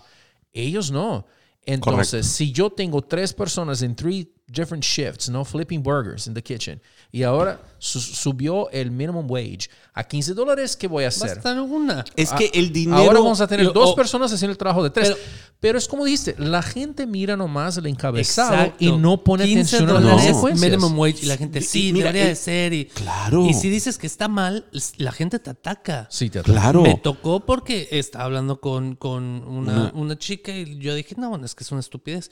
ellos 0.52 0.90
no. 0.90 1.26
Entonces, 1.64 2.26
si 2.26 2.52
yo 2.52 2.70
tengo 2.70 3.00
tres 3.02 3.32
personas 3.32 3.82
en 3.82 3.94
three 3.96 4.28
different 4.46 4.84
shifts, 4.84 5.28
¿no? 5.30 5.44
Flipping 5.44 5.82
burgers 5.82 6.26
in 6.26 6.34
the 6.34 6.42
kitchen, 6.42 6.80
y 7.10 7.22
ahora 7.22 7.60
su- 7.78 8.00
subió 8.00 8.68
el 8.70 8.90
minimum 8.90 9.30
wage 9.30 9.68
a 9.94 10.04
15 10.04 10.34
dólares, 10.34 10.76
¿qué 10.76 10.88
voy 10.88 11.04
a 11.04 11.08
hacer? 11.08 11.40
Una. 11.62 12.04
Es 12.16 12.32
que 12.32 12.50
el 12.52 12.72
dinero. 12.72 12.98
Ahora 12.98 13.20
vamos 13.20 13.40
a 13.40 13.46
tener 13.46 13.72
dos 13.72 13.94
personas 13.94 14.32
haciendo 14.32 14.52
el 14.52 14.58
trabajo 14.58 14.82
de 14.82 14.90
tres. 14.90 15.08
Pero, 15.10 15.20
Pero- 15.60 15.78
es 15.78 15.86
como 15.88 16.04
dijiste, 16.04 16.34
la 16.38 16.60
gente 16.62 17.06
mira 17.06 17.36
nomás 17.36 17.76
el 17.76 17.86
encabezado 17.86 18.52
Exacto. 18.54 18.76
y 18.84 18.92
no 18.92 19.22
pone 19.22 19.44
15 19.44 19.76
atención 19.76 19.88
a 19.90 19.92
las 19.94 20.02
dólares 20.02 20.24
consecuencias. 20.32 20.70
minimum 20.70 20.98
wage 20.98 21.18
y 21.22 21.26
la 21.26 21.36
gente 21.36 21.60
sí 21.60 21.88
y 21.88 21.92
mira, 21.92 22.06
debería 22.06 22.28
de 22.28 22.36
ser 22.36 22.72
y 22.72 22.86
claro. 22.86 23.46
y 23.46 23.54
si 23.54 23.68
dices 23.70 23.96
que 23.96 24.06
está 24.08 24.26
mal 24.28 24.66
la 24.96 25.12
gente 25.12 25.38
te 25.38 25.50
ataca 25.50 26.08
Sí, 26.10 26.28
te 26.30 26.42
Claro. 26.42 26.82
me 26.82 26.96
tocó 26.96 27.40
porque 27.46 27.88
estaba 27.92 28.24
hablando 28.24 28.60
con, 28.60 28.96
con 28.96 29.22
una, 29.22 29.72
Una- 29.72 29.92
una 29.94 30.18
chica 30.18 30.52
y 30.52 30.78
yo 30.78 30.94
dije 30.96 31.14
no 31.16 31.28
bueno 31.30 31.46
es 31.46 31.54
que 31.54 31.62
es 31.62 31.70
una 31.70 31.80
estupidez 31.80 32.30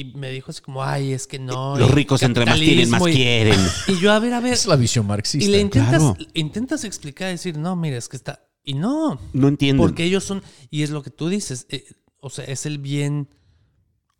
y 0.00 0.04
me 0.16 0.30
dijo 0.30 0.50
así 0.50 0.60
como 0.60 0.82
ay 0.82 1.12
es 1.12 1.26
que 1.26 1.38
no 1.38 1.76
Los 1.78 1.90
ricos 1.90 2.22
entre 2.22 2.44
más 2.46 2.58
tienen, 2.58 2.90
más 2.90 3.02
y- 3.08 3.12
quieren. 3.12 3.60
y 3.88 3.98
yo 4.00 4.12
a 4.12 4.18
ver 4.18 4.32
a 4.34 4.40
ver 4.40 4.52
Es 4.54 4.66
la 4.66 4.76
visión 4.76 5.06
marxista. 5.06 5.46
y 5.46 5.50
le 5.52 5.60
intentas 5.60 6.00
Claro. 6.02 6.16
intentas 6.34 6.84
explicar 6.84 7.28
decir 7.28 7.56
no 7.58 7.76
mira 7.76 7.96
es 7.96 8.08
que 8.08 8.16
está 8.16 8.46
y 8.62 8.74
no 8.74 9.20
No 9.32 9.48
entienden. 9.48 9.84
porque 9.84 10.04
ellos 10.04 10.24
son 10.24 10.42
y 10.70 10.82
es 10.82 10.90
lo 10.90 11.02
que 11.02 11.10
tú 11.10 11.28
dices 11.28 11.66
eh, 11.70 11.84
o 12.20 12.30
sea 12.30 12.44
es 12.46 12.66
el 12.66 12.78
bien 12.78 13.28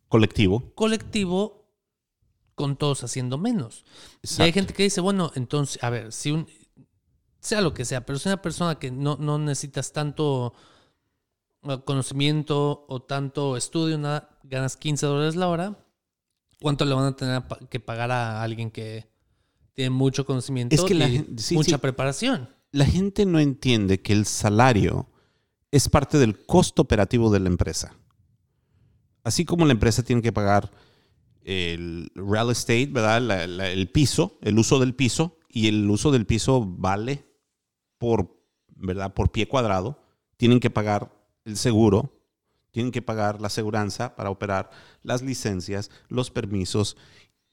Colectivo. 0.08 0.72
colectivo 0.74 1.64
con 2.54 2.76
todos 2.76 3.02
haciendo 3.02 3.36
menos. 3.36 3.84
Y 4.22 4.42
hay 4.42 4.52
gente 4.52 4.74
que 4.74 4.84
dice, 4.84 5.00
bueno, 5.00 5.32
entonces, 5.34 5.82
a 5.82 5.90
ver, 5.90 6.12
si 6.12 6.30
un, 6.30 6.46
sea 7.40 7.60
lo 7.60 7.74
que 7.74 7.84
sea, 7.84 8.06
pero 8.06 8.16
si 8.20 8.28
una 8.28 8.40
persona 8.40 8.78
que 8.78 8.92
no, 8.92 9.16
no 9.16 9.38
necesitas 9.38 9.92
tanto 9.92 10.54
conocimiento 11.84 12.84
o 12.88 13.02
tanto 13.02 13.56
estudio, 13.56 13.98
nada, 13.98 14.38
ganas 14.44 14.76
15 14.76 15.06
dólares 15.06 15.36
la 15.36 15.48
hora, 15.48 15.78
¿cuánto 16.60 16.84
le 16.84 16.94
van 16.94 17.06
a 17.06 17.16
tener 17.16 17.42
que 17.70 17.80
pagar 17.80 18.10
a 18.10 18.42
alguien 18.42 18.70
que 18.70 19.08
tiene 19.74 19.90
mucho 19.90 20.24
conocimiento 20.24 20.74
Es 20.74 20.82
que 20.82 20.94
la 20.94 21.08
y 21.08 21.24
sí, 21.36 21.54
mucha 21.54 21.76
sí. 21.76 21.80
preparación? 21.80 22.48
La 22.70 22.84
gente 22.86 23.24
no 23.26 23.38
entiende 23.40 24.00
que 24.02 24.12
el 24.12 24.26
salario 24.26 25.08
es 25.70 25.88
parte 25.88 26.18
del 26.18 26.44
costo 26.46 26.82
operativo 26.82 27.30
de 27.30 27.40
la 27.40 27.48
empresa. 27.48 27.94
Así 29.22 29.44
como 29.44 29.64
la 29.66 29.72
empresa 29.72 30.02
tiene 30.02 30.22
que 30.22 30.32
pagar 30.32 30.70
el 31.42 32.10
real 32.14 32.50
estate, 32.50 32.86
¿verdad? 32.86 33.20
La- 33.22 33.46
la- 33.46 33.70
el 33.70 33.88
piso, 33.90 34.38
el 34.42 34.58
uso 34.58 34.78
del 34.78 34.94
piso, 34.94 35.38
y 35.48 35.68
el 35.68 35.88
uso 35.88 36.10
del 36.10 36.26
piso 36.26 36.64
vale 36.64 37.24
por, 37.98 38.36
¿verdad? 38.68 39.14
Por 39.14 39.30
pie 39.30 39.46
cuadrado. 39.46 40.00
Tienen 40.36 40.58
que 40.60 40.70
pagar 40.70 41.12
el 41.44 41.56
seguro, 41.56 42.20
tienen 42.70 42.92
que 42.92 43.02
pagar 43.02 43.40
la 43.40 43.46
aseguranza 43.46 44.16
para 44.16 44.30
operar, 44.30 44.70
las 45.02 45.22
licencias, 45.22 45.90
los 46.08 46.30
permisos. 46.30 46.96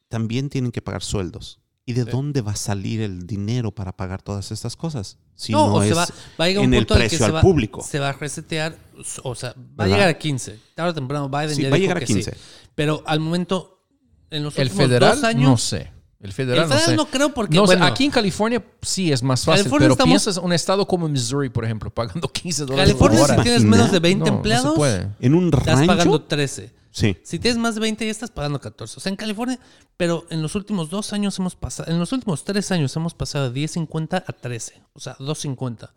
También 0.07 0.49
tienen 0.49 0.71
que 0.71 0.81
pagar 0.81 1.03
sueldos. 1.03 1.59
¿Y 1.85 1.93
de 1.93 2.05
dónde 2.05 2.41
va 2.41 2.51
a 2.51 2.55
salir 2.55 3.01
el 3.01 3.25
dinero 3.25 3.71
para 3.71 3.95
pagar 3.95 4.21
todas 4.21 4.51
estas 4.51 4.75
cosas? 4.75 5.17
Si 5.35 5.51
no, 5.51 5.73
o 5.73 5.81
es 5.81 5.89
se 5.89 5.95
va, 5.95 6.07
va 6.39 6.45
a 6.45 6.47
llegar 6.47 6.63
en 6.63 6.69
un 6.69 6.73
el 6.73 6.77
en 6.77 6.81
el 6.81 6.87
que 6.87 6.93
precio 6.93 7.17
se 7.17 7.25
al 7.25 7.35
va, 7.35 7.41
público. 7.41 7.81
se 7.81 7.99
va 7.99 8.09
a 8.09 8.13
resetear, 8.13 8.77
o 9.23 9.35
sea, 9.35 9.55
va 9.79 9.85
a 9.85 9.87
llegar 9.87 10.07
a 10.07 10.17
15. 10.17 10.59
Tarde 10.75 10.91
o 10.91 10.93
temprano 10.93 11.27
Biden 11.29 11.55
Sí, 11.55 11.63
ya 11.63 11.69
va 11.69 11.75
a 11.75 11.79
llegar 11.79 11.97
a 11.97 11.99
que 11.99 12.05
15. 12.05 12.31
sí. 12.31 12.37
Pero 12.75 13.03
al 13.05 13.19
momento, 13.19 13.83
en 14.29 14.43
los 14.43 14.57
el 14.57 14.67
últimos 14.67 14.85
federal, 14.85 15.15
dos 15.15 15.23
años, 15.23 15.49
no 15.49 15.57
sé. 15.57 15.91
El 16.21 16.33
federal, 16.33 16.65
El 16.65 16.69
federal 16.69 16.85
no 16.85 16.89
sé. 16.91 16.95
no 16.97 17.05
creo 17.07 17.33
porque, 17.33 17.55
No 17.55 17.65
bueno, 17.65 17.83
aquí 17.85 18.05
en 18.05 18.11
California 18.11 18.63
sí 18.81 19.11
es 19.11 19.23
más 19.23 19.43
fácil, 19.43 19.63
California 19.63 19.85
pero 19.85 19.93
estamos- 19.93 20.11
piensas 20.11 20.37
un 20.37 20.53
estado 20.53 20.87
como 20.87 21.07
Missouri, 21.09 21.49
por 21.49 21.65
ejemplo, 21.65 21.89
pagando 21.93 22.27
15 22.31 22.65
dólares 22.65 22.89
California 22.89 23.17
por 23.19 23.27
si 23.27 23.33
hora. 23.33 23.43
tienes 23.43 23.61
Imagina. 23.63 23.77
menos 23.77 23.91
de 23.91 23.99
20 23.99 24.19
No, 24.19 24.25
no 24.25 24.31
se 24.31 24.35
empleados, 24.37 24.75
puede. 24.75 25.09
En 25.19 25.33
un 25.33 25.45
estás 25.47 25.65
rancho. 25.65 25.87
pagando 25.87 26.21
13. 26.23 26.73
Sí. 26.93 27.17
Si 27.23 27.39
tienes 27.39 27.57
más 27.57 27.73
de 27.75 27.81
20 27.81 28.05
ya 28.05 28.11
estás 28.11 28.29
pagando 28.31 28.59
14. 28.59 28.97
O 28.97 28.99
sea, 28.99 29.09
en 29.09 29.15
California, 29.15 29.57
pero 29.97 30.25
en 30.29 30.41
los 30.41 30.55
últimos 30.55 30.89
dos 30.89 31.13
años 31.13 31.39
hemos 31.39 31.55
pasado, 31.55 31.89
en 31.91 31.97
los 31.97 32.11
últimos 32.11 32.43
tres 32.43 32.69
años 32.71 32.93
hemos 32.97 33.13
pasado 33.13 33.49
de 33.49 33.59
10.50 33.61 34.23
a 34.27 34.33
13. 34.33 34.83
O 34.93 34.99
sea, 34.99 35.15
2.50. 35.17 35.89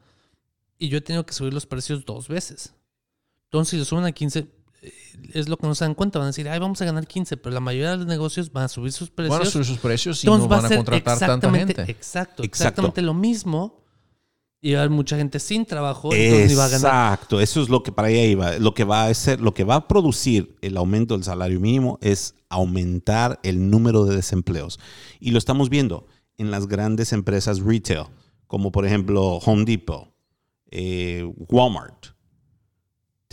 Y 0.79 0.89
yo 0.89 0.99
he 0.99 1.01
tenido 1.01 1.27
que 1.27 1.33
subir 1.35 1.53
los 1.53 1.67
precios 1.67 2.05
dos 2.07 2.29
veces. 2.29 2.75
Entonces, 3.47 3.73
si 3.73 3.77
lo 3.79 3.85
suben 3.85 4.05
a 4.05 4.13
15, 4.13 4.47
es 5.33 5.49
lo 5.49 5.57
que 5.57 5.67
no 5.67 5.75
se 5.75 5.85
dan 5.85 5.95
cuenta. 5.95 6.19
Van 6.19 6.27
a 6.27 6.31
decir, 6.31 6.49
ay, 6.49 6.59
vamos 6.59 6.81
a 6.81 6.85
ganar 6.85 7.07
15, 7.07 7.37
pero 7.37 7.55
la 7.55 7.61
mayoría 7.61 7.93
de 7.93 7.97
los 7.99 8.07
negocios 8.07 8.53
van 8.53 8.65
a 8.65 8.69
subir 8.69 8.93
sus 8.93 9.11
precios. 9.11 9.39
Van 9.39 9.47
a 9.47 9.51
subir 9.51 9.67
sus 9.67 9.79
precios 9.79 10.23
y 10.23 10.27
Entonces 10.27 10.49
no 10.49 10.49
va 10.49 10.63
van 10.63 10.73
a 10.73 10.77
contratar 10.77 11.19
tanta 11.19 11.51
gente. 11.51 11.73
Exacto, 11.73 11.91
Exacto. 11.91 12.43
exactamente 12.45 13.03
lo 13.03 13.15
mismo. 13.15 13.83
Y 14.61 14.73
va 14.73 14.79
a 14.79 14.83
haber 14.85 14.97
mucha 14.97 15.19
gente 15.19 15.39
sin 15.41 15.67
trabajo, 15.67 16.09
ni 16.11 16.55
va 16.55 16.65
a 16.65 16.69
ganar. 16.69 17.13
Exacto, 17.13 17.39
eso 17.39 17.61
es 17.61 17.69
lo 17.69 17.83
que 17.83 17.93
para 17.93 18.09
allá 18.09 18.25
iba. 18.25 18.59
Lo 18.59 18.73
que 18.73 18.85
va 18.85 19.03
a 19.03 19.09
hacer, 19.09 19.39
lo 19.39 19.53
que 19.53 19.63
va 19.63 19.75
a 19.75 19.89
producir 19.89 20.57
el 20.63 20.79
aumento 20.79 21.13
del 21.13 21.23
salario 21.23 21.61
mínimo 21.61 21.99
es 22.01 22.35
aumentar 22.49 23.41
el 23.43 23.69
número 23.69 24.07
de 24.07 24.17
desempleos. 24.17 24.81
Y 25.21 25.33
lo 25.33 25.39
estamos 25.39 25.69
viendo 25.69 26.07
en 26.39 26.51
las 26.51 26.67
grandes 26.67 27.13
empresas 27.13 27.61
retail, 27.61 28.07
como 28.47 28.73
por 28.73 28.87
ejemplo 28.87 29.35
Home 29.45 29.67
Depot, 29.67 30.09
eh, 30.71 31.31
Walmart. 31.51 32.14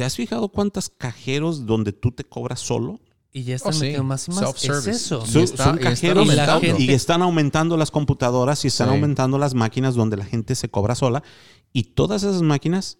¿Te 0.02 0.06
has 0.06 0.16
fijado 0.16 0.50
cuántos 0.50 0.90
cajeros 0.90 1.68
donde 1.68 1.94
tú 1.94 2.12
te 2.12 2.24
cobras 2.24 2.60
solo? 2.60 3.00
Y 3.32 3.44
ya 3.44 3.54
están 3.54 3.70
Oh, 3.70 3.74
sí. 3.74 3.82
metiendo 3.82 4.04
más 4.04 4.28
y 4.28 4.32
más. 4.32 4.42
Es 4.42 4.48
Self-service. 4.62 4.90
eso. 4.90 5.24
Y 5.28 5.32
Son, 5.32 5.44
está- 5.44 5.64
son 5.66 5.76
y 5.76 5.78
están 5.78 5.94
cajeros 5.94 6.18
aumentando. 6.28 6.80
y 6.80 6.90
están 6.92 7.22
aumentando 7.22 7.78
las 7.78 7.92
computadoras 7.92 8.66
y 8.66 8.70
están 8.70 8.88
Sí. 8.88 8.96
aumentando 8.96 9.38
las 9.38 9.54
máquinas 9.54 9.94
donde 9.94 10.18
la 10.18 10.26
gente 10.26 10.56
se 10.56 10.70
cobra 10.72 10.96
sola. 10.96 11.22
Y 11.72 11.84
todas 11.84 12.24
esas 12.24 12.42
máquinas 12.42 12.98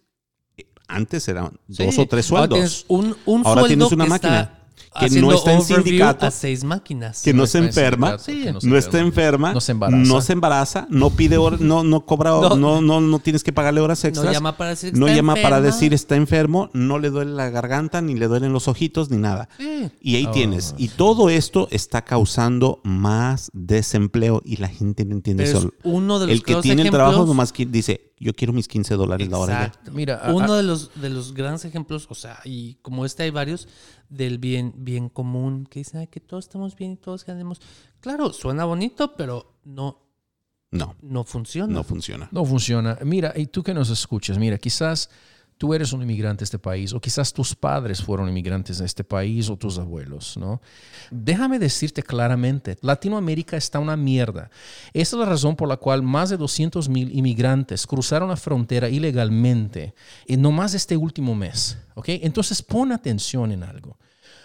eh, 0.56 0.66
antes 0.86 1.26
eran 1.26 1.58
dos 1.66 1.92
Sí. 1.96 2.00
o 2.00 2.06
tres 2.06 2.30
Ahora 2.30 2.46
sueldos. 2.46 2.56
tienes 2.56 2.84
un, 2.86 3.16
un 3.26 3.46
Ahora 3.48 3.62
sueldo 3.62 3.66
tienes 3.66 3.92
una 3.92 4.04
que 4.04 4.10
máquina 4.10 4.40
está 4.42 4.61
que 4.98 5.06
haciendo 5.06 5.30
no 5.30 5.36
está 5.36 5.52
en 5.54 5.62
sindicato, 5.62 6.26
A 6.26 6.30
seis 6.30 6.64
máquinas. 6.64 7.22
que 7.22 7.32
no 7.32 7.46
se 7.46 7.58
enferma, 7.58 8.16
no 8.62 8.76
está 8.76 8.98
enferma, 8.98 9.52
No 9.52 9.60
se 9.60 9.72
embaraza. 9.72 10.02
no 10.04 10.20
se 10.20 10.32
embaraza, 10.32 10.86
no 10.90 11.10
pide 11.10 11.38
hor- 11.38 11.60
no, 11.60 11.82
no 11.82 12.04
cobra, 12.06 12.30
No. 12.52 12.56
no, 12.56 12.80
no, 12.80 13.00
no, 13.00 13.18
tienes 13.18 13.42
que 13.44 13.52
pagarle 13.52 13.80
horas 13.80 14.04
extras. 14.04 14.26
no 14.26 14.32
llama 14.32 14.56
para 14.56 14.70
decir 14.70 14.92
no 14.96 15.06
para 15.06 15.16
enferma. 15.18 15.60
decir 15.60 15.94
está 15.94 16.16
enfermo, 16.16 16.70
no 16.72 16.98
le 16.98 17.10
duele 17.10 17.32
la 17.32 17.50
garganta, 17.50 18.00
ni 18.02 18.14
le 18.14 18.26
duelen 18.28 18.52
los 18.52 18.68
ojitos, 18.68 19.10
ni 19.10 19.16
nada. 19.18 19.48
Sí. 19.58 19.90
Y 20.00 20.16
ahí 20.16 20.26
Oh, 20.26 20.30
tienes. 20.32 20.74
Y 20.78 20.88
todo 20.88 21.30
esto 21.30 21.68
está 21.70 22.02
causando 22.04 22.80
más 22.84 23.50
desempleo 23.54 24.42
y 24.44 24.56
la 24.56 24.68
gente 24.68 25.04
no 25.04 25.14
entiende 25.14 25.44
eso. 25.44 25.72
uno 25.84 26.18
de 26.18 26.26
los 26.26 26.34
El 26.36 26.42
que 26.42 26.54
tiene 26.56 26.82
el 26.82 26.88
ejemplos- 26.88 26.92
trabajo 26.92 27.26
nomás 27.26 27.52
que 27.52 27.66
dice, 27.66 28.11
yo 28.22 28.32
quiero 28.34 28.52
mis 28.52 28.68
15 28.68 28.94
dólares 28.94 29.28
la 29.28 29.38
hora. 29.38 29.52
ya". 29.52 29.64
Exacto. 29.66 29.92
Mira, 29.92 30.16
a- 30.16 30.32
uno 30.32 30.52
a- 30.52 30.56
de 30.56 30.62
los 30.62 30.90
de 31.00 31.10
los 31.10 31.34
grandes 31.34 31.64
ejemplos, 31.64 32.06
o 32.08 32.14
sea, 32.14 32.38
y 32.44 32.74
como 32.82 33.04
este 33.04 33.24
hay 33.24 33.30
varios 33.30 33.68
del 34.08 34.38
bien 34.38 34.72
bien 34.76 35.08
común 35.08 35.66
que 35.68 35.80
dicen 35.80 36.00
"Ay, 36.00 36.06
que 36.06 36.20
todos 36.20 36.44
estamos 36.46 36.76
bien 36.76 36.92
y 36.92 36.96
todos 36.96 37.24
ganemos. 37.24 37.60
Claro, 38.00 38.32
suena 38.32 38.64
bonito, 38.64 39.14
pero 39.16 39.54
no 39.64 39.98
No, 40.70 40.96
no 41.02 41.24
funciona. 41.24 41.72
no 41.72 41.84
funciona. 41.84 42.28
No 42.32 42.44
funciona. 42.44 42.98
Mira, 43.04 43.32
y 43.36 43.46
tú 43.46 43.62
que 43.62 43.74
nos 43.74 43.90
escuchas, 43.90 44.38
mira, 44.38 44.56
quizás 44.58 45.10
tú 45.58 45.74
eres 45.74 45.92
un 45.92 46.02
inmigrante 46.02 46.42
a 46.42 46.46
este 46.46 46.58
país, 46.58 46.92
o 46.92 47.00
quizás 47.00 47.32
tus 47.32 47.54
padres 47.54 48.02
fueron 48.02 48.28
inmigrantes 48.28 48.80
a 48.80 48.84
este 48.84 49.04
país, 49.04 49.48
o 49.48 49.56
tus 49.56 49.78
abuelos, 49.78 50.36
¿no? 50.36 50.60
Déjame 51.10 51.58
decirte 51.58 52.02
claramente, 52.02 52.76
Latinoamérica 52.80 53.56
está 53.56 53.78
una 53.78 53.96
mierda. 53.96 54.50
Esa 54.92 55.16
es 55.16 55.20
la 55.20 55.26
razón 55.26 55.56
por 55.56 55.68
la 55.68 55.76
cual 55.76 56.02
más 56.02 56.30
de 56.30 56.36
200 56.36 56.88
mil 56.88 57.16
inmigrantes 57.16 57.86
cruzaron 57.86 58.28
la 58.28 58.36
frontera 58.36 58.88
ilegalmente 58.88 59.94
en 60.26 60.42
no 60.42 60.50
más 60.50 60.74
este 60.74 60.96
último 60.96 61.34
mes, 61.34 61.78
¿ok? 61.94 62.08
Entonces 62.08 62.62
pon 62.62 62.92
atención 62.92 63.52
en 63.52 63.62
algo. 63.62 63.96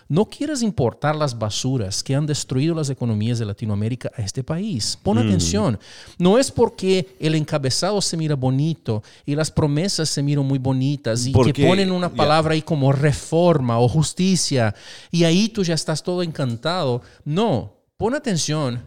No 0.10 0.26
quieras 0.26 0.62
importar 0.62 1.16
las 1.16 1.38
basuras 1.38 2.02
que 2.02 2.16
han 2.16 2.26
destruido 2.26 2.74
las 2.74 2.90
economías 2.90 3.40
de 3.40 3.46
Latinoamérica 3.46 4.10
a 4.16 4.22
este 4.22 4.44
país. 4.44 4.98
Pon 5.04 5.18
atención. 5.18 5.78
No 6.18 6.38
es 6.38 6.50
porque 6.52 7.16
el 7.20 7.36
encabezado 7.36 8.02
se 8.02 8.16
mira 8.16 8.36
bonito 8.36 9.04
y 9.26 9.36
las 9.36 9.52
promesas 9.52 10.08
se 10.10 10.24
miran 10.24 10.46
muy 10.46 10.60
bonitas 10.60 11.26
y 11.26 11.32
Porque- 11.32 11.54
que 11.54 11.68
ponen 11.68 11.92
una 11.92 12.10
palabra 12.14 12.54
ahí 12.54 12.62
como 12.62 12.92
reforma 12.92 13.80
o 13.80 13.88
justicia 13.90 14.74
y 15.12 15.24
ahí 15.26 15.50
tú 15.50 15.64
ya 15.64 15.74
estás 15.74 16.02
todo 16.02 16.24
encantado. 16.24 17.02
No, 17.26 17.74
pon 17.98 18.16
atención 18.16 18.82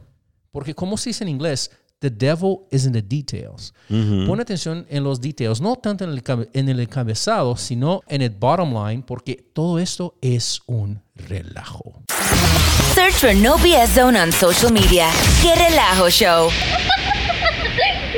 porque 0.53 0.75
como 0.75 0.97
se 0.97 1.11
dice 1.11 1.25
en 1.25 1.29
inglés, 1.29 1.71
the 2.01 2.11
devil 2.11 2.67
is 2.71 2.87
in 2.87 2.93
the 2.93 3.03
details. 3.03 3.73
Pon 3.89 4.41
atención 4.41 4.87
en 4.89 5.05
los 5.05 5.21
details, 5.21 5.61
no 5.61 5.77
tanto 5.77 6.05
en 6.05 6.11
el, 6.11 6.23
en 6.53 6.69
el 6.69 6.81
encabezado, 6.81 7.57
sino 7.57 8.01
en 8.09 8.23
el 8.23 8.31
bottom 8.31 8.73
line, 8.73 9.03
porque 9.07 9.45
todo 9.53 9.79
esto 9.79 10.15
es 10.21 10.61
un 10.67 11.03
relajo. 11.15 12.03
Search 12.95 13.15
for 13.15 13.35
No 13.35 13.57
BS 13.59 13.95
Zone 13.95 14.19
on 14.19 14.33
social 14.33 14.73
media. 14.73 15.11
¡Qué 15.43 15.55
relajo 15.55 16.09
show! 16.11 16.49